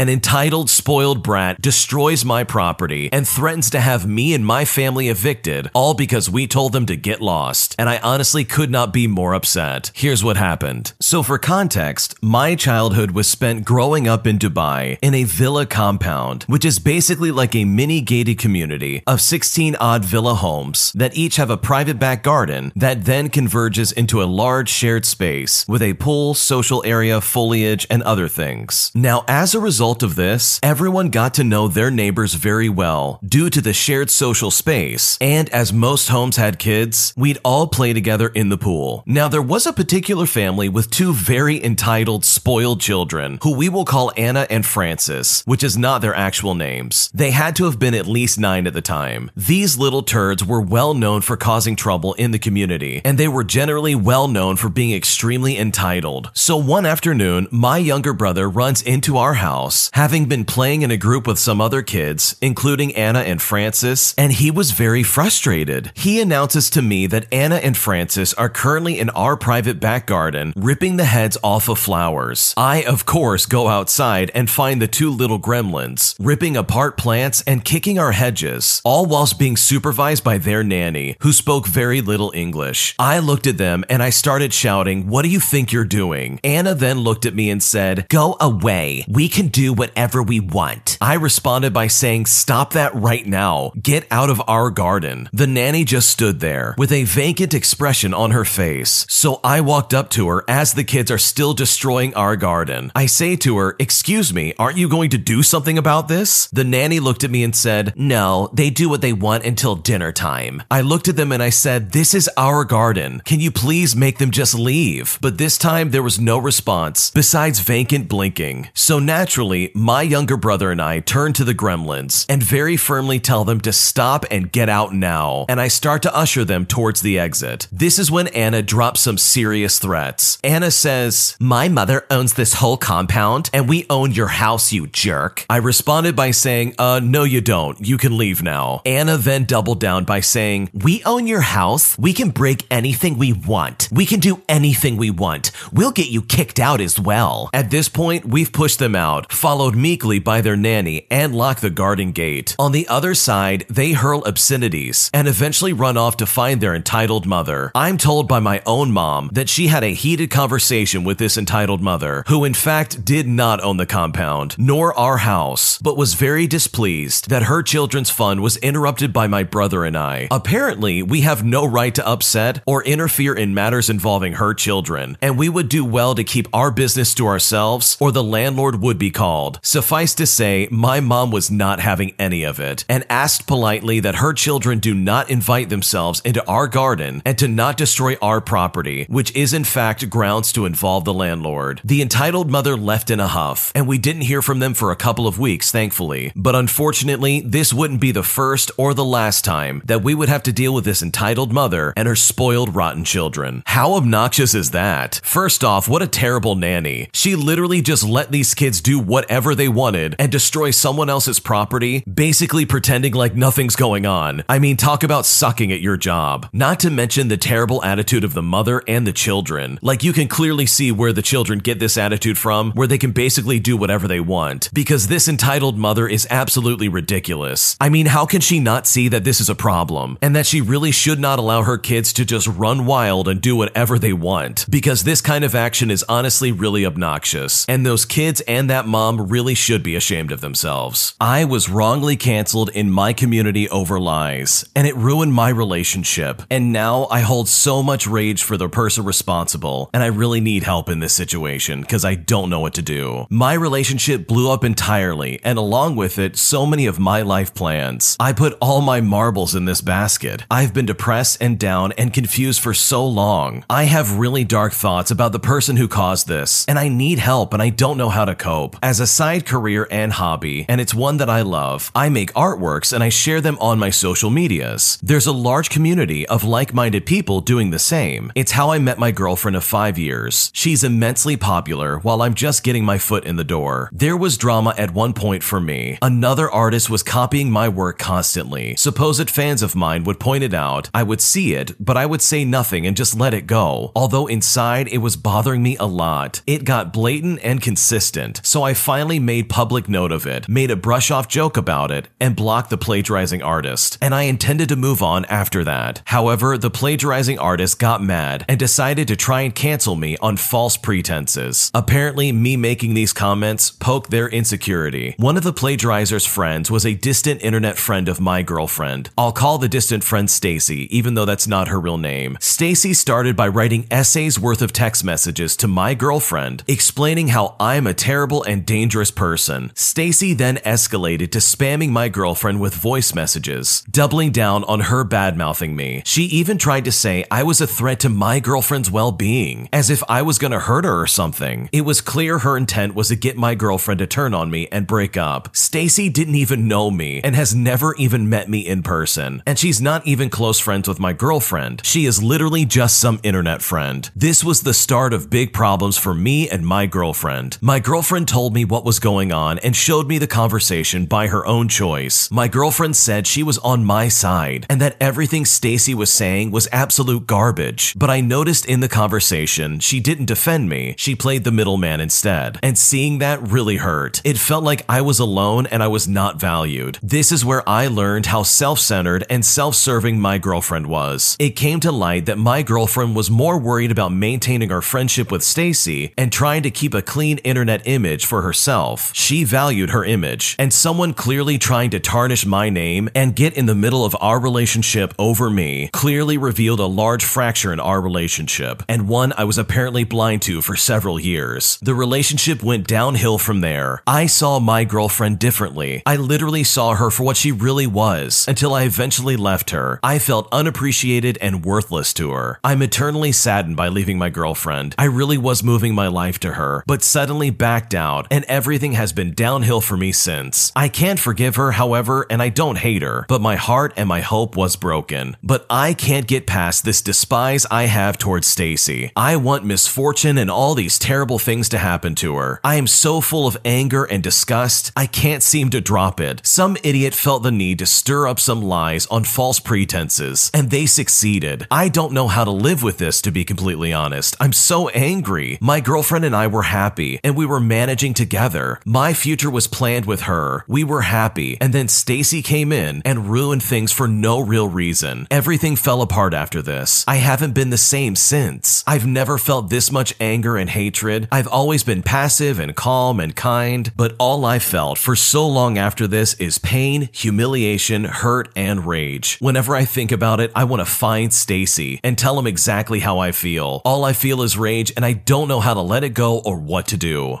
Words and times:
An 0.00 0.08
entitled, 0.08 0.70
spoiled 0.70 1.22
brat 1.22 1.60
destroys 1.60 2.24
my 2.24 2.42
property 2.42 3.10
and 3.12 3.28
threatens 3.28 3.68
to 3.68 3.80
have 3.80 4.06
me 4.06 4.32
and 4.32 4.46
my 4.46 4.64
family 4.64 5.10
evicted, 5.10 5.68
all 5.74 5.92
because 5.92 6.30
we 6.30 6.46
told 6.46 6.72
them 6.72 6.86
to 6.86 6.96
get 6.96 7.20
lost. 7.20 7.76
And 7.78 7.86
I 7.86 7.98
honestly 7.98 8.42
could 8.46 8.70
not 8.70 8.94
be 8.94 9.06
more 9.06 9.34
upset. 9.34 9.90
Here's 9.94 10.24
what 10.24 10.38
happened. 10.38 10.94
So, 11.00 11.22
for 11.22 11.36
context, 11.36 12.14
my 12.22 12.54
childhood 12.54 13.10
was 13.10 13.28
spent 13.28 13.66
growing 13.66 14.08
up 14.08 14.26
in 14.26 14.38
Dubai 14.38 14.96
in 15.02 15.12
a 15.12 15.24
villa 15.24 15.66
compound, 15.66 16.44
which 16.44 16.64
is 16.64 16.78
basically 16.78 17.30
like 17.30 17.54
a 17.54 17.66
mini 17.66 18.00
gated 18.00 18.38
community 18.38 19.02
of 19.06 19.20
16 19.20 19.76
odd 19.80 20.02
villa 20.02 20.34
homes 20.34 20.92
that 20.92 21.14
each 21.14 21.36
have 21.36 21.50
a 21.50 21.58
private 21.58 21.98
back 21.98 22.22
garden 22.22 22.72
that 22.74 23.04
then 23.04 23.28
converges 23.28 23.92
into 23.92 24.22
a 24.22 24.32
large 24.40 24.70
shared 24.70 25.04
space 25.04 25.68
with 25.68 25.82
a 25.82 25.92
pool, 25.92 26.32
social 26.32 26.82
area, 26.86 27.20
foliage, 27.20 27.86
and 27.90 28.02
other 28.04 28.28
things. 28.28 28.90
Now, 28.94 29.24
as 29.28 29.54
a 29.54 29.60
result 29.60 29.89
of 30.02 30.14
this, 30.14 30.58
everyone 30.62 31.10
got 31.10 31.34
to 31.34 31.44
know 31.44 31.68
their 31.68 31.90
neighbors 31.90 32.34
very 32.34 32.68
well 32.68 33.18
due 33.24 33.50
to 33.50 33.60
the 33.60 33.72
shared 33.72 34.10
social 34.10 34.50
space, 34.50 35.18
and 35.20 35.48
as 35.50 35.72
most 35.72 36.08
homes 36.08 36.36
had 36.36 36.58
kids, 36.58 37.12
we'd 37.16 37.38
all 37.44 37.66
play 37.66 37.92
together 37.92 38.28
in 38.28 38.48
the 38.48 38.58
pool. 38.58 39.02
Now, 39.06 39.28
there 39.28 39.42
was 39.42 39.66
a 39.66 39.72
particular 39.72 40.26
family 40.26 40.68
with 40.68 40.90
two 40.90 41.12
very 41.12 41.62
entitled, 41.62 42.24
spoiled 42.24 42.80
children 42.80 43.38
who 43.42 43.56
we 43.56 43.68
will 43.68 43.84
call 43.84 44.12
Anna 44.16 44.46
and 44.50 44.64
Francis, 44.64 45.42
which 45.46 45.64
is 45.64 45.76
not 45.76 46.00
their 46.00 46.14
actual 46.14 46.54
names. 46.54 47.10
They 47.14 47.30
had 47.30 47.56
to 47.56 47.64
have 47.64 47.78
been 47.78 47.94
at 47.94 48.06
least 48.06 48.38
nine 48.38 48.66
at 48.66 48.74
the 48.74 48.82
time. 48.82 49.30
These 49.36 49.78
little 49.78 50.02
turds 50.02 50.44
were 50.44 50.60
well 50.60 50.94
known 50.94 51.20
for 51.20 51.36
causing 51.36 51.76
trouble 51.76 52.14
in 52.14 52.30
the 52.30 52.38
community, 52.38 53.00
and 53.04 53.18
they 53.18 53.28
were 53.28 53.44
generally 53.44 53.94
well 53.94 54.28
known 54.28 54.56
for 54.56 54.68
being 54.68 54.92
extremely 54.92 55.58
entitled. 55.58 56.30
So 56.34 56.56
one 56.56 56.86
afternoon, 56.86 57.48
my 57.50 57.78
younger 57.78 58.12
brother 58.12 58.48
runs 58.48 58.82
into 58.82 59.16
our 59.16 59.34
house, 59.34 59.79
having 59.94 60.26
been 60.26 60.44
playing 60.44 60.82
in 60.82 60.90
a 60.90 60.96
group 60.96 61.26
with 61.26 61.38
some 61.38 61.60
other 61.60 61.80
kids, 61.80 62.36
including 62.42 62.94
Anna 62.96 63.20
and 63.20 63.40
Francis, 63.40 64.14
and 64.18 64.32
he 64.32 64.50
was 64.50 64.72
very 64.72 65.02
frustrated. 65.02 65.92
He 65.94 66.20
announces 66.20 66.68
to 66.70 66.82
me 66.82 67.06
that 67.06 67.26
Anna 67.32 67.56
and 67.56 67.76
Francis 67.76 68.34
are 68.34 68.48
currently 68.48 68.98
in 68.98 69.10
our 69.10 69.36
private 69.36 69.80
back 69.80 70.06
garden, 70.06 70.52
ripping 70.56 70.96
the 70.96 71.04
heads 71.04 71.38
off 71.42 71.68
of 71.68 71.78
flowers. 71.78 72.54
I, 72.56 72.82
of 72.82 73.06
course, 73.06 73.46
go 73.46 73.68
outside 73.68 74.30
and 74.34 74.50
find 74.50 74.82
the 74.82 74.88
two 74.88 75.10
little 75.10 75.38
gremlins, 75.38 76.16
ripping 76.18 76.56
apart 76.56 76.96
plants 76.96 77.42
and 77.46 77.64
kicking 77.64 77.98
our 77.98 78.12
hedges, 78.12 78.80
all 78.84 79.06
whilst 79.06 79.38
being 79.38 79.56
supervised 79.56 80.24
by 80.24 80.38
their 80.38 80.64
nanny, 80.64 81.16
who 81.20 81.32
spoke 81.32 81.66
very 81.66 82.00
little 82.00 82.32
English. 82.34 82.94
I 82.98 83.18
looked 83.18 83.46
at 83.46 83.58
them 83.58 83.84
and 83.88 84.02
I 84.02 84.10
started 84.10 84.52
shouting, 84.52 85.08
What 85.08 85.22
do 85.22 85.28
you 85.28 85.40
think 85.40 85.72
you're 85.72 85.84
doing? 85.84 86.40
Anna 86.42 86.74
then 86.74 86.98
looked 86.98 87.26
at 87.26 87.34
me 87.34 87.50
and 87.50 87.62
said, 87.62 88.06
Go 88.08 88.36
away. 88.40 89.04
We 89.08 89.28
can 89.28 89.48
do 89.48 89.59
whatever 89.68 90.22
we 90.22 90.40
want. 90.40 90.98
I 91.00 91.14
responded 91.14 91.72
by 91.72 91.86
saying, 91.86 92.26
Stop 92.26 92.72
that 92.72 92.94
right 92.94 93.26
now. 93.26 93.72
Get 93.80 94.06
out 94.10 94.30
of 94.30 94.40
our 94.48 94.70
garden. 94.70 95.28
The 95.32 95.46
nanny 95.46 95.84
just 95.84 96.10
stood 96.10 96.40
there 96.40 96.74
with 96.78 96.92
a 96.92 97.04
vacant 97.04 97.54
expression 97.54 98.14
on 98.14 98.30
her 98.30 98.44
face. 98.44 99.06
So 99.08 99.40
I 99.44 99.60
walked 99.60 99.92
up 99.92 100.10
to 100.10 100.28
her 100.28 100.44
as 100.48 100.72
the 100.72 100.84
kids 100.84 101.10
are 101.10 101.18
still 101.18 101.54
destroying 101.54 102.14
our 102.14 102.36
garden. 102.36 102.92
I 102.94 103.06
say 103.06 103.36
to 103.36 103.58
her, 103.58 103.76
Excuse 103.78 104.32
me, 104.32 104.54
aren't 104.58 104.78
you 104.78 104.88
going 104.88 105.10
to 105.10 105.18
do 105.18 105.42
something 105.42 105.76
about 105.76 106.08
this? 106.08 106.46
The 106.48 106.64
nanny 106.64 107.00
looked 107.00 107.24
at 107.24 107.30
me 107.30 107.42
and 107.42 107.54
said, 107.54 107.92
No, 107.96 108.50
they 108.52 108.70
do 108.70 108.88
what 108.88 109.00
they 109.00 109.12
want 109.12 109.44
until 109.44 109.76
dinner 109.76 110.12
time. 110.12 110.62
I 110.70 110.80
looked 110.80 111.08
at 111.08 111.16
them 111.16 111.32
and 111.32 111.42
I 111.42 111.50
said, 111.50 111.92
This 111.92 112.14
is 112.14 112.30
our 112.36 112.64
garden. 112.64 113.20
Can 113.24 113.40
you 113.40 113.50
please 113.50 113.96
make 113.96 114.18
them 114.18 114.30
just 114.30 114.54
leave? 114.54 115.18
But 115.20 115.38
this 115.38 115.58
time 115.58 115.90
there 115.90 116.02
was 116.02 116.20
no 116.20 116.38
response 116.38 117.10
besides 117.10 117.60
vacant 117.60 118.08
blinking. 118.08 118.68
So 118.74 118.98
naturally, 118.98 119.49
my 119.50 120.02
younger 120.02 120.36
brother 120.36 120.70
and 120.70 120.80
I 120.80 121.00
turn 121.00 121.32
to 121.34 121.44
the 121.44 121.54
gremlins 121.54 122.24
and 122.28 122.42
very 122.42 122.76
firmly 122.76 123.18
tell 123.18 123.44
them 123.44 123.60
to 123.62 123.72
stop 123.72 124.24
and 124.30 124.52
get 124.52 124.68
out 124.68 124.94
now. 124.94 125.46
And 125.48 125.60
I 125.60 125.68
start 125.68 126.02
to 126.02 126.14
usher 126.14 126.44
them 126.44 126.66
towards 126.66 127.00
the 127.00 127.18
exit. 127.18 127.66
This 127.72 127.98
is 127.98 128.10
when 128.10 128.28
Anna 128.28 128.62
drops 128.62 129.00
some 129.00 129.18
serious 129.18 129.78
threats. 129.78 130.38
Anna 130.44 130.70
says, 130.70 131.36
My 131.40 131.68
mother 131.68 132.06
owns 132.10 132.34
this 132.34 132.54
whole 132.54 132.76
compound 132.76 133.50
and 133.52 133.68
we 133.68 133.86
own 133.90 134.12
your 134.12 134.28
house, 134.28 134.72
you 134.72 134.86
jerk. 134.86 135.44
I 135.50 135.56
responded 135.56 136.14
by 136.14 136.30
saying, 136.30 136.74
Uh, 136.78 137.00
no, 137.02 137.24
you 137.24 137.40
don't. 137.40 137.84
You 137.84 137.98
can 137.98 138.16
leave 138.16 138.42
now. 138.42 138.82
Anna 138.86 139.16
then 139.16 139.44
doubled 139.44 139.80
down 139.80 140.04
by 140.04 140.20
saying, 140.20 140.70
We 140.72 141.02
own 141.04 141.26
your 141.26 141.40
house. 141.40 141.98
We 141.98 142.12
can 142.12 142.30
break 142.30 142.66
anything 142.70 143.18
we 143.18 143.32
want. 143.32 143.88
We 143.90 144.06
can 144.06 144.20
do 144.20 144.42
anything 144.48 144.96
we 144.96 145.10
want. 145.10 145.50
We'll 145.72 145.90
get 145.90 146.10
you 146.10 146.22
kicked 146.22 146.60
out 146.60 146.80
as 146.80 147.00
well. 147.00 147.50
At 147.52 147.70
this 147.70 147.88
point, 147.88 148.24
we've 148.24 148.52
pushed 148.52 148.78
them 148.78 148.94
out, 148.94 149.32
followed 149.40 149.74
meekly 149.74 150.18
by 150.18 150.42
their 150.42 150.54
nanny, 150.54 151.06
and 151.10 151.34
lock 151.34 151.60
the 151.60 151.70
garden 151.70 152.12
gate. 152.12 152.54
On 152.58 152.72
the 152.72 152.86
other 152.88 153.14
side, 153.14 153.64
they 153.70 153.92
hurl 153.92 154.22
obscenities 154.26 155.10
and 155.14 155.26
eventually 155.26 155.72
run 155.72 155.96
off 155.96 156.18
to 156.18 156.26
find 156.26 156.60
their 156.60 156.74
entitled 156.74 157.24
mother. 157.24 157.72
I'm 157.74 157.96
told 157.96 158.28
by 158.28 158.38
my 158.38 158.60
own 158.66 158.92
mom 158.92 159.30
that 159.32 159.48
she 159.48 159.68
had 159.68 159.82
a 159.82 159.94
heated 159.94 160.30
conversation 160.30 161.04
with 161.04 161.16
this 161.16 161.38
entitled 161.38 161.80
mother, 161.80 162.22
who 162.28 162.44
in 162.44 162.52
fact 162.52 163.02
did 163.02 163.26
not 163.26 163.62
own 163.62 163.78
the 163.78 163.86
compound, 163.86 164.56
nor 164.58 164.92
our 164.92 165.16
house, 165.16 165.78
but 165.78 165.96
was 165.96 166.12
very 166.12 166.46
displeased 166.46 167.30
that 167.30 167.44
her 167.44 167.62
children's 167.62 168.10
fun 168.10 168.42
was 168.42 168.58
interrupted 168.58 169.10
by 169.10 169.26
my 169.26 169.42
brother 169.42 169.86
and 169.86 169.96
I. 169.96 170.28
Apparently, 170.30 171.02
we 171.02 171.22
have 171.22 171.42
no 171.42 171.64
right 171.66 171.94
to 171.94 172.06
upset 172.06 172.62
or 172.66 172.84
interfere 172.84 173.32
in 173.32 173.54
matters 173.54 173.88
involving 173.88 174.34
her 174.34 174.52
children, 174.52 175.16
and 175.22 175.38
we 175.38 175.48
would 175.48 175.70
do 175.70 175.82
well 175.82 176.14
to 176.14 176.24
keep 176.24 176.46
our 176.52 176.70
business 176.70 177.14
to 177.14 177.26
ourselves 177.26 177.96
or 178.00 178.12
the 178.12 178.22
landlord 178.22 178.82
would 178.82 178.98
be 178.98 179.10
called. 179.10 179.29
Suffice 179.62 180.14
to 180.16 180.26
say, 180.26 180.66
my 180.70 180.98
mom 180.98 181.30
was 181.30 181.50
not 181.50 181.78
having 181.78 182.14
any 182.18 182.42
of 182.42 182.58
it 182.58 182.84
and 182.88 183.04
asked 183.08 183.46
politely 183.46 184.00
that 184.00 184.16
her 184.16 184.32
children 184.32 184.78
do 184.80 184.92
not 184.92 185.30
invite 185.30 185.68
themselves 185.68 186.20
into 186.24 186.44
our 186.46 186.66
garden 186.66 187.22
and 187.24 187.38
to 187.38 187.46
not 187.46 187.76
destroy 187.76 188.16
our 188.20 188.40
property, 188.40 189.06
which 189.08 189.34
is 189.36 189.54
in 189.54 189.64
fact 189.64 190.10
grounds 190.10 190.52
to 190.52 190.66
involve 190.66 191.04
the 191.04 191.14
landlord. 191.14 191.80
The 191.84 192.02
entitled 192.02 192.50
mother 192.50 192.76
left 192.76 193.10
in 193.10 193.20
a 193.20 193.28
huff, 193.28 193.70
and 193.74 193.86
we 193.86 193.98
didn't 193.98 194.22
hear 194.22 194.42
from 194.42 194.58
them 194.58 194.74
for 194.74 194.90
a 194.90 194.96
couple 194.96 195.26
of 195.26 195.38
weeks, 195.38 195.70
thankfully. 195.70 196.32
But 196.34 196.56
unfortunately, 196.56 197.40
this 197.40 197.72
wouldn't 197.72 198.00
be 198.00 198.12
the 198.12 198.22
first 198.22 198.72
or 198.76 198.94
the 198.94 199.04
last 199.04 199.44
time 199.44 199.82
that 199.84 200.02
we 200.02 200.14
would 200.14 200.28
have 200.28 200.42
to 200.44 200.52
deal 200.52 200.74
with 200.74 200.84
this 200.84 201.02
entitled 201.02 201.52
mother 201.52 201.92
and 201.96 202.08
her 202.08 202.16
spoiled, 202.16 202.74
rotten 202.74 203.04
children. 203.04 203.62
How 203.66 203.94
obnoxious 203.94 204.54
is 204.54 204.72
that? 204.72 205.20
First 205.22 205.62
off, 205.62 205.88
what 205.88 206.02
a 206.02 206.08
terrible 206.08 206.56
nanny. 206.56 207.08
She 207.12 207.36
literally 207.36 207.80
just 207.80 208.02
let 208.02 208.32
these 208.32 208.54
kids 208.54 208.80
do 208.80 208.98
whatever 209.20 209.54
they 209.54 209.68
wanted 209.68 210.16
and 210.18 210.32
destroy 210.32 210.70
someone 210.70 211.10
else's 211.10 211.38
property, 211.38 212.02
basically 212.10 212.64
pretending 212.64 213.12
like 213.12 213.34
nothing's 213.34 213.76
going 213.76 214.06
on. 214.06 214.42
I 214.48 214.58
mean, 214.58 214.78
talk 214.78 215.02
about 215.02 215.26
sucking 215.26 215.70
at 215.70 215.82
your 215.82 215.98
job. 215.98 216.48
Not 216.54 216.80
to 216.80 216.90
mention 216.90 217.28
the 217.28 217.36
terrible 217.36 217.84
attitude 217.84 218.24
of 218.24 218.32
the 218.32 218.42
mother 218.42 218.82
and 218.88 219.06
the 219.06 219.12
children. 219.12 219.78
Like, 219.82 220.02
you 220.02 220.14
can 220.14 220.26
clearly 220.26 220.64
see 220.64 220.90
where 220.90 221.12
the 221.12 221.20
children 221.20 221.58
get 221.58 221.80
this 221.80 221.98
attitude 221.98 222.38
from, 222.38 222.72
where 222.72 222.86
they 222.86 222.96
can 222.96 223.12
basically 223.12 223.60
do 223.60 223.76
whatever 223.76 224.08
they 224.08 224.20
want. 224.20 224.70
Because 224.72 225.08
this 225.08 225.28
entitled 225.28 225.76
mother 225.76 226.08
is 226.08 226.26
absolutely 226.30 226.88
ridiculous. 226.88 227.76
I 227.78 227.90
mean, 227.90 228.06
how 228.06 228.24
can 228.24 228.40
she 228.40 228.58
not 228.58 228.86
see 228.86 229.08
that 229.08 229.24
this 229.24 229.38
is 229.38 229.50
a 229.50 229.54
problem 229.54 230.16
and 230.22 230.34
that 230.34 230.46
she 230.46 230.62
really 230.62 230.92
should 230.92 231.20
not 231.20 231.38
allow 231.38 231.62
her 231.62 231.76
kids 231.76 232.14
to 232.14 232.24
just 232.24 232.46
run 232.46 232.86
wild 232.86 233.28
and 233.28 233.42
do 233.42 233.54
whatever 233.54 233.98
they 233.98 234.14
want? 234.14 234.64
Because 234.70 235.04
this 235.04 235.20
kind 235.20 235.44
of 235.44 235.54
action 235.54 235.90
is 235.90 236.06
honestly 236.08 236.52
really 236.52 236.86
obnoxious, 236.86 237.66
and 237.68 237.84
those 237.84 238.06
kids 238.06 238.40
and 238.48 238.70
that 238.70 238.86
mom 238.86 239.09
really 239.18 239.54
should 239.54 239.82
be 239.82 239.96
ashamed 239.96 240.30
of 240.30 240.40
themselves. 240.40 241.14
I 241.20 241.44
was 241.44 241.68
wrongly 241.68 242.16
canceled 242.16 242.68
in 242.68 242.90
my 242.90 243.12
community 243.12 243.68
over 243.70 243.98
lies, 243.98 244.64
and 244.76 244.86
it 244.86 244.94
ruined 244.94 245.32
my 245.32 245.48
relationship. 245.48 246.42
And 246.50 246.72
now 246.72 247.06
I 247.10 247.20
hold 247.20 247.48
so 247.48 247.82
much 247.82 248.06
rage 248.06 248.42
for 248.42 248.56
the 248.56 248.68
person 248.68 249.04
responsible, 249.04 249.90
and 249.92 250.02
I 250.02 250.06
really 250.06 250.40
need 250.40 250.62
help 250.62 250.88
in 250.88 251.00
this 251.00 251.14
situation 251.14 251.80
because 251.80 252.04
I 252.04 252.14
don't 252.14 252.50
know 252.50 252.60
what 252.60 252.74
to 252.74 252.82
do. 252.82 253.26
My 253.30 253.54
relationship 253.54 254.26
blew 254.26 254.50
up 254.50 254.64
entirely, 254.64 255.40
and 255.42 255.58
along 255.58 255.96
with 255.96 256.18
it, 256.18 256.36
so 256.36 256.66
many 256.66 256.86
of 256.86 256.98
my 256.98 257.22
life 257.22 257.54
plans. 257.54 258.16
I 258.20 258.32
put 258.32 258.58
all 258.60 258.80
my 258.80 259.00
marbles 259.00 259.54
in 259.54 259.64
this 259.64 259.80
basket. 259.80 260.44
I've 260.50 260.74
been 260.74 260.86
depressed 260.86 261.38
and 261.40 261.58
down 261.58 261.92
and 261.92 262.12
confused 262.12 262.60
for 262.60 262.74
so 262.74 263.06
long. 263.06 263.64
I 263.70 263.84
have 263.84 264.18
really 264.18 264.44
dark 264.44 264.72
thoughts 264.72 265.10
about 265.10 265.32
the 265.32 265.40
person 265.40 265.76
who 265.76 265.88
caused 265.88 266.28
this, 266.28 266.64
and 266.68 266.78
I 266.78 266.88
need 266.88 267.18
help 267.18 267.52
and 267.52 267.62
I 267.62 267.70
don't 267.70 267.96
know 267.96 268.08
how 268.08 268.24
to 268.24 268.34
cope. 268.34 268.76
As 268.82 268.99
a 269.00 269.06
side 269.06 269.46
career 269.46 269.86
and 269.90 270.12
hobby, 270.12 270.66
and 270.68 270.80
it's 270.80 270.94
one 270.94 271.16
that 271.18 271.30
I 271.30 271.42
love, 271.42 271.90
I 271.94 272.08
make 272.08 272.32
artworks 272.34 272.92
and 272.92 273.02
I 273.02 273.08
share 273.08 273.40
them 273.40 273.58
on 273.60 273.78
my 273.78 273.90
social 273.90 274.30
medias. 274.30 274.98
There's 275.02 275.26
a 275.26 275.32
large 275.32 275.70
community 275.70 276.26
of 276.28 276.44
like 276.44 276.74
minded 276.74 277.06
people 277.06 277.40
doing 277.40 277.70
the 277.70 277.78
same. 277.78 278.32
It's 278.34 278.52
how 278.52 278.70
I 278.70 278.78
met 278.78 278.98
my 278.98 279.10
girlfriend 279.10 279.56
of 279.56 279.64
five 279.64 279.98
years. 279.98 280.50
She's 280.54 280.84
immensely 280.84 281.36
popular 281.36 281.98
while 281.98 282.22
I'm 282.22 282.34
just 282.34 282.62
getting 282.62 282.84
my 282.84 282.98
foot 282.98 283.24
in 283.24 283.36
the 283.36 283.44
door. 283.44 283.90
There 283.92 284.16
was 284.16 284.36
drama 284.36 284.74
at 284.76 284.92
one 284.92 285.12
point 285.12 285.42
for 285.42 285.60
me. 285.60 285.98
Another 286.02 286.50
artist 286.50 286.90
was 286.90 287.02
copying 287.02 287.50
my 287.50 287.68
work 287.68 287.98
constantly. 287.98 288.76
Supposed 288.76 289.30
fans 289.30 289.62
of 289.62 289.76
mine 289.76 290.04
would 290.04 290.20
point 290.20 290.44
it 290.44 290.54
out. 290.54 290.90
I 290.92 291.02
would 291.02 291.20
see 291.20 291.54
it, 291.54 291.74
but 291.78 291.96
I 291.96 292.06
would 292.06 292.22
say 292.22 292.44
nothing 292.44 292.86
and 292.86 292.96
just 292.96 293.18
let 293.18 293.34
it 293.34 293.46
go. 293.46 293.92
Although 293.94 294.26
inside 294.26 294.88
it 294.88 294.98
was 294.98 295.16
bothering 295.16 295.62
me 295.62 295.76
a 295.78 295.86
lot. 295.86 296.42
It 296.46 296.64
got 296.64 296.92
blatant 296.92 297.40
and 297.42 297.60
consistent. 297.60 298.40
So 298.44 298.62
I 298.62 298.74
finally 298.90 299.20
made 299.20 299.48
public 299.48 299.88
note 299.88 300.10
of 300.10 300.26
it, 300.26 300.48
made 300.48 300.68
a 300.68 300.74
brush 300.74 301.12
off 301.12 301.28
joke 301.28 301.56
about 301.56 301.92
it, 301.92 302.08
and 302.18 302.34
blocked 302.34 302.70
the 302.70 302.76
plagiarizing 302.76 303.40
artist. 303.40 303.96
And 304.02 304.12
I 304.12 304.22
intended 304.22 304.68
to 304.70 304.74
move 304.74 305.00
on 305.00 305.24
after 305.26 305.62
that. 305.62 306.02
However, 306.06 306.58
the 306.58 306.72
plagiarizing 306.72 307.38
artist 307.38 307.78
got 307.78 308.02
mad 308.02 308.44
and 308.48 308.58
decided 308.58 309.06
to 309.06 309.14
try 309.14 309.42
and 309.42 309.54
cancel 309.54 309.94
me 309.94 310.16
on 310.16 310.36
false 310.36 310.76
pretenses. 310.76 311.70
Apparently, 311.72 312.32
me 312.32 312.56
making 312.56 312.94
these 312.94 313.12
comments 313.12 313.70
poked 313.70 314.10
their 314.10 314.28
insecurity. 314.28 315.14
One 315.18 315.36
of 315.36 315.44
the 315.44 315.52
plagiarizer's 315.52 316.26
friends 316.26 316.68
was 316.68 316.84
a 316.84 316.94
distant 316.94 317.42
internet 317.42 317.78
friend 317.78 318.08
of 318.08 318.20
my 318.20 318.42
girlfriend. 318.42 319.10
I'll 319.16 319.30
call 319.30 319.58
the 319.58 319.68
distant 319.68 320.02
friend 320.02 320.28
Stacy, 320.28 320.88
even 320.90 321.14
though 321.14 321.26
that's 321.26 321.46
not 321.46 321.68
her 321.68 321.78
real 321.78 321.96
name. 321.96 322.36
Stacy 322.40 322.92
started 322.92 323.36
by 323.36 323.46
writing 323.46 323.86
essays 323.88 324.36
worth 324.36 324.60
of 324.60 324.72
text 324.72 325.04
messages 325.04 325.56
to 325.58 325.68
my 325.68 325.94
girlfriend, 325.94 326.64
explaining 326.66 327.28
how 327.28 327.54
I'm 327.60 327.86
a 327.86 327.94
terrible 327.94 328.42
and 328.42 328.66
dangerous 328.70 329.10
person. 329.10 329.72
Stacy 329.74 330.32
then 330.32 330.58
escalated 330.58 331.32
to 331.32 331.38
spamming 331.38 331.90
my 331.90 332.08
girlfriend 332.08 332.60
with 332.60 332.72
voice 332.72 333.12
messages, 333.12 333.82
doubling 333.90 334.30
down 334.30 334.62
on 334.62 334.78
her 334.82 335.02
bad 335.02 335.36
mouthing 335.36 335.74
me. 335.74 336.02
She 336.04 336.22
even 336.26 336.56
tried 336.56 336.84
to 336.84 336.92
say 336.92 337.24
I 337.32 337.42
was 337.42 337.60
a 337.60 337.66
threat 337.66 337.98
to 338.00 338.08
my 338.08 338.38
girlfriend's 338.38 338.88
well 338.88 339.10
being, 339.10 339.68
as 339.72 339.90
if 339.90 340.04
I 340.08 340.22
was 340.22 340.38
gonna 340.38 340.60
hurt 340.60 340.84
her 340.84 341.00
or 341.00 341.08
something. 341.08 341.68
It 341.72 341.80
was 341.80 342.00
clear 342.00 342.38
her 342.38 342.56
intent 342.56 342.94
was 342.94 343.08
to 343.08 343.16
get 343.16 343.36
my 343.36 343.56
girlfriend 343.56 343.98
to 343.98 344.06
turn 344.06 344.34
on 344.34 344.52
me 344.52 344.68
and 344.70 344.86
break 344.86 345.16
up. 345.16 345.48
Stacy 345.56 346.08
didn't 346.08 346.36
even 346.36 346.68
know 346.68 346.92
me 346.92 347.20
and 347.24 347.34
has 347.34 347.52
never 347.52 347.96
even 347.96 348.28
met 348.28 348.48
me 348.48 348.60
in 348.60 348.84
person, 348.84 349.42
and 349.46 349.58
she's 349.58 349.80
not 349.80 350.06
even 350.06 350.30
close 350.30 350.60
friends 350.60 350.86
with 350.86 351.00
my 351.00 351.12
girlfriend. 351.12 351.82
She 351.84 352.06
is 352.06 352.22
literally 352.22 352.64
just 352.64 353.00
some 353.00 353.18
internet 353.24 353.62
friend. 353.62 354.08
This 354.14 354.44
was 354.44 354.60
the 354.60 354.74
start 354.74 355.12
of 355.12 355.28
big 355.28 355.52
problems 355.52 355.98
for 355.98 356.14
me 356.14 356.48
and 356.48 356.64
my 356.64 356.86
girlfriend. 356.86 357.58
My 357.60 357.80
girlfriend 357.80 358.28
told 358.28 358.54
me 358.54 358.59
what 358.64 358.84
was 358.84 358.98
going 358.98 359.32
on 359.32 359.58
and 359.60 359.74
showed 359.74 360.08
me 360.08 360.18
the 360.18 360.26
conversation 360.26 361.06
by 361.06 361.28
her 361.28 361.46
own 361.46 361.68
choice. 361.68 362.30
My 362.30 362.48
girlfriend 362.48 362.96
said 362.96 363.26
she 363.26 363.42
was 363.42 363.58
on 363.58 363.84
my 363.84 364.08
side 364.08 364.66
and 364.68 364.80
that 364.80 364.96
everything 365.00 365.44
Stacy 365.44 365.94
was 365.94 366.12
saying 366.12 366.50
was 366.50 366.68
absolute 366.72 367.26
garbage. 367.26 367.94
But 367.96 368.10
I 368.10 368.20
noticed 368.20 368.66
in 368.66 368.80
the 368.80 368.88
conversation 368.88 369.80
she 369.80 370.00
didn't 370.00 370.26
defend 370.26 370.68
me. 370.68 370.94
She 370.96 371.14
played 371.14 371.44
the 371.44 371.52
middleman 371.52 372.00
instead. 372.00 372.58
And 372.62 372.76
seeing 372.78 373.18
that 373.18 373.40
really 373.42 373.76
hurt. 373.76 374.20
It 374.24 374.38
felt 374.38 374.64
like 374.64 374.84
I 374.88 375.00
was 375.00 375.18
alone 375.18 375.66
and 375.66 375.82
I 375.82 375.88
was 375.88 376.08
not 376.08 376.40
valued. 376.40 376.98
This 377.02 377.32
is 377.32 377.44
where 377.44 377.68
I 377.68 377.86
learned 377.86 378.26
how 378.26 378.42
self-centered 378.42 379.24
and 379.30 379.44
self-serving 379.44 380.20
my 380.20 380.38
girlfriend 380.38 380.86
was. 380.86 381.36
It 381.38 381.50
came 381.50 381.80
to 381.80 381.92
light 381.92 382.26
that 382.26 382.38
my 382.38 382.62
girlfriend 382.62 383.16
was 383.16 383.30
more 383.30 383.58
worried 383.58 383.90
about 383.90 384.12
maintaining 384.12 384.70
her 384.70 384.82
friendship 384.82 385.30
with 385.30 385.42
Stacy 385.42 386.12
and 386.16 386.32
trying 386.32 386.62
to 386.62 386.70
keep 386.70 386.94
a 386.94 387.02
clean 387.02 387.38
internet 387.38 387.82
image 387.86 388.26
for 388.26 388.42
herself. 388.50 389.12
She 389.14 389.44
valued 389.44 389.90
her 389.90 390.04
image, 390.04 390.56
and 390.58 390.72
someone 390.72 391.14
clearly 391.14 391.56
trying 391.56 391.90
to 391.90 392.00
tarnish 392.00 392.44
my 392.44 392.68
name 392.68 393.08
and 393.14 393.36
get 393.36 393.56
in 393.56 393.66
the 393.66 393.76
middle 393.76 394.04
of 394.04 394.16
our 394.20 394.40
relationship 394.40 395.14
over 395.20 395.48
me 395.48 395.88
clearly 395.92 396.36
revealed 396.36 396.80
a 396.80 396.86
large 396.86 397.24
fracture 397.24 397.72
in 397.72 397.78
our 397.78 398.00
relationship, 398.00 398.82
and 398.88 399.06
one 399.06 399.32
I 399.38 399.44
was 399.44 399.56
apparently 399.56 400.02
blind 400.02 400.42
to 400.42 400.60
for 400.62 400.74
several 400.74 401.20
years. 401.20 401.78
The 401.80 401.94
relationship 401.94 402.60
went 402.60 402.88
downhill 402.88 403.38
from 403.38 403.60
there. 403.60 404.02
I 404.04 404.26
saw 404.26 404.58
my 404.58 404.82
girlfriend 404.82 405.38
differently. 405.38 406.02
I 406.04 406.16
literally 406.16 406.64
saw 406.64 406.96
her 406.96 407.08
for 407.08 407.22
what 407.22 407.36
she 407.36 407.52
really 407.52 407.86
was 407.86 408.46
until 408.48 408.74
I 408.74 408.82
eventually 408.82 409.36
left 409.36 409.70
her. 409.70 410.00
I 410.02 410.18
felt 410.18 410.48
unappreciated 410.50 411.38
and 411.40 411.64
worthless 411.64 412.12
to 412.14 412.32
her. 412.32 412.58
I'm 412.64 412.82
eternally 412.82 413.30
saddened 413.30 413.76
by 413.76 413.86
leaving 413.86 414.18
my 414.18 414.28
girlfriend. 414.28 414.96
I 414.98 415.04
really 415.04 415.38
was 415.38 415.62
moving 415.62 415.94
my 415.94 416.08
life 416.08 416.40
to 416.40 416.54
her, 416.54 416.82
but 416.84 417.04
suddenly 417.04 417.50
backed 417.50 417.94
out, 417.94 418.26
and 418.30 418.39
everything 418.48 418.92
has 418.92 419.12
been 419.12 419.34
downhill 419.34 419.80
for 419.80 419.96
me 419.96 420.12
since. 420.12 420.72
I 420.74 420.88
can't 420.88 421.18
forgive 421.18 421.56
her, 421.56 421.72
however, 421.72 422.26
and 422.30 422.42
I 422.42 422.48
don't 422.48 422.78
hate 422.78 423.02
her, 423.02 423.26
but 423.28 423.40
my 423.40 423.56
heart 423.56 423.92
and 423.96 424.08
my 424.08 424.20
hope 424.20 424.56
was 424.56 424.76
broken. 424.76 425.36
But 425.42 425.66
I 425.68 425.94
can't 425.94 426.26
get 426.26 426.46
past 426.46 426.84
this 426.84 427.02
despise 427.02 427.66
I 427.70 427.84
have 427.84 428.18
towards 428.18 428.46
Stacy. 428.46 429.12
I 429.16 429.36
want 429.36 429.64
misfortune 429.64 430.38
and 430.38 430.50
all 430.50 430.74
these 430.74 430.98
terrible 430.98 431.38
things 431.38 431.68
to 431.70 431.78
happen 431.78 432.14
to 432.16 432.36
her. 432.36 432.60
I 432.64 432.76
am 432.76 432.86
so 432.86 433.20
full 433.20 433.46
of 433.46 433.56
anger 433.64 434.04
and 434.04 434.22
disgust, 434.22 434.92
I 434.96 435.06
can't 435.06 435.42
seem 435.42 435.70
to 435.70 435.80
drop 435.80 436.20
it. 436.20 436.40
Some 436.44 436.76
idiot 436.82 437.14
felt 437.14 437.42
the 437.42 437.52
need 437.52 437.78
to 437.80 437.86
stir 437.86 438.26
up 438.26 438.40
some 438.40 438.62
lies 438.62 439.06
on 439.06 439.24
false 439.24 439.60
pretenses, 439.60 440.50
and 440.52 440.70
they 440.70 440.86
succeeded. 440.86 441.66
I 441.70 441.88
don't 441.88 442.12
know 442.12 442.28
how 442.28 442.44
to 442.44 442.50
live 442.50 442.82
with 442.82 442.98
this, 442.98 443.20
to 443.22 443.30
be 443.30 443.44
completely 443.44 443.92
honest. 443.92 444.36
I'm 444.40 444.52
so 444.52 444.88
angry. 444.90 445.58
My 445.60 445.80
girlfriend 445.80 446.24
and 446.24 446.36
I 446.36 446.46
were 446.46 446.62
happy, 446.62 447.20
and 447.22 447.36
we 447.36 447.46
were 447.46 447.60
managing 447.60 448.14
together. 448.30 448.78
My 448.84 449.12
future 449.12 449.50
was 449.50 449.66
planned 449.66 450.06
with 450.06 450.22
her. 450.22 450.64
We 450.68 450.84
were 450.84 451.02
happy, 451.02 451.58
and 451.60 451.72
then 451.72 451.88
Stacy 451.88 452.42
came 452.42 452.70
in 452.70 453.02
and 453.04 453.28
ruined 453.28 453.62
things 453.62 453.90
for 453.90 454.06
no 454.06 454.38
real 454.38 454.68
reason. 454.68 455.26
Everything 455.32 455.74
fell 455.74 456.00
apart 456.00 456.32
after 456.32 456.62
this. 456.62 457.04
I 457.08 457.16
haven't 457.16 457.54
been 457.54 457.70
the 457.70 457.76
same 457.76 458.14
since. 458.14 458.84
I've 458.86 459.06
never 459.06 459.36
felt 459.36 459.68
this 459.68 459.90
much 459.90 460.14
anger 460.20 460.56
and 460.56 460.70
hatred. 460.70 461.26
I've 461.32 461.48
always 461.48 461.82
been 461.82 462.04
passive 462.04 462.60
and 462.60 462.76
calm 462.76 463.18
and 463.18 463.34
kind, 463.34 463.92
but 463.96 464.14
all 464.20 464.44
I 464.44 464.60
felt 464.60 464.96
for 464.96 465.16
so 465.16 465.44
long 465.46 465.76
after 465.76 466.06
this 466.06 466.34
is 466.34 466.58
pain, 466.58 467.08
humiliation, 467.12 468.04
hurt, 468.04 468.48
and 468.54 468.86
rage. 468.86 469.38
Whenever 469.40 469.74
I 469.74 469.84
think 469.84 470.12
about 470.12 470.38
it, 470.38 470.52
I 470.54 470.62
want 470.62 470.80
to 470.80 470.86
find 470.86 471.34
Stacy 471.34 471.98
and 472.04 472.16
tell 472.16 472.38
him 472.38 472.46
exactly 472.46 473.00
how 473.00 473.18
I 473.18 473.32
feel. 473.32 473.82
All 473.84 474.04
I 474.04 474.12
feel 474.12 474.42
is 474.42 474.56
rage, 474.56 474.92
and 474.94 475.04
I 475.04 475.14
don't 475.14 475.48
know 475.48 475.60
how 475.60 475.74
to 475.74 475.80
let 475.80 476.04
it 476.04 476.14
go 476.14 476.38
or 476.38 476.56
what 476.56 476.86
to 476.88 476.96
do. 476.96 477.40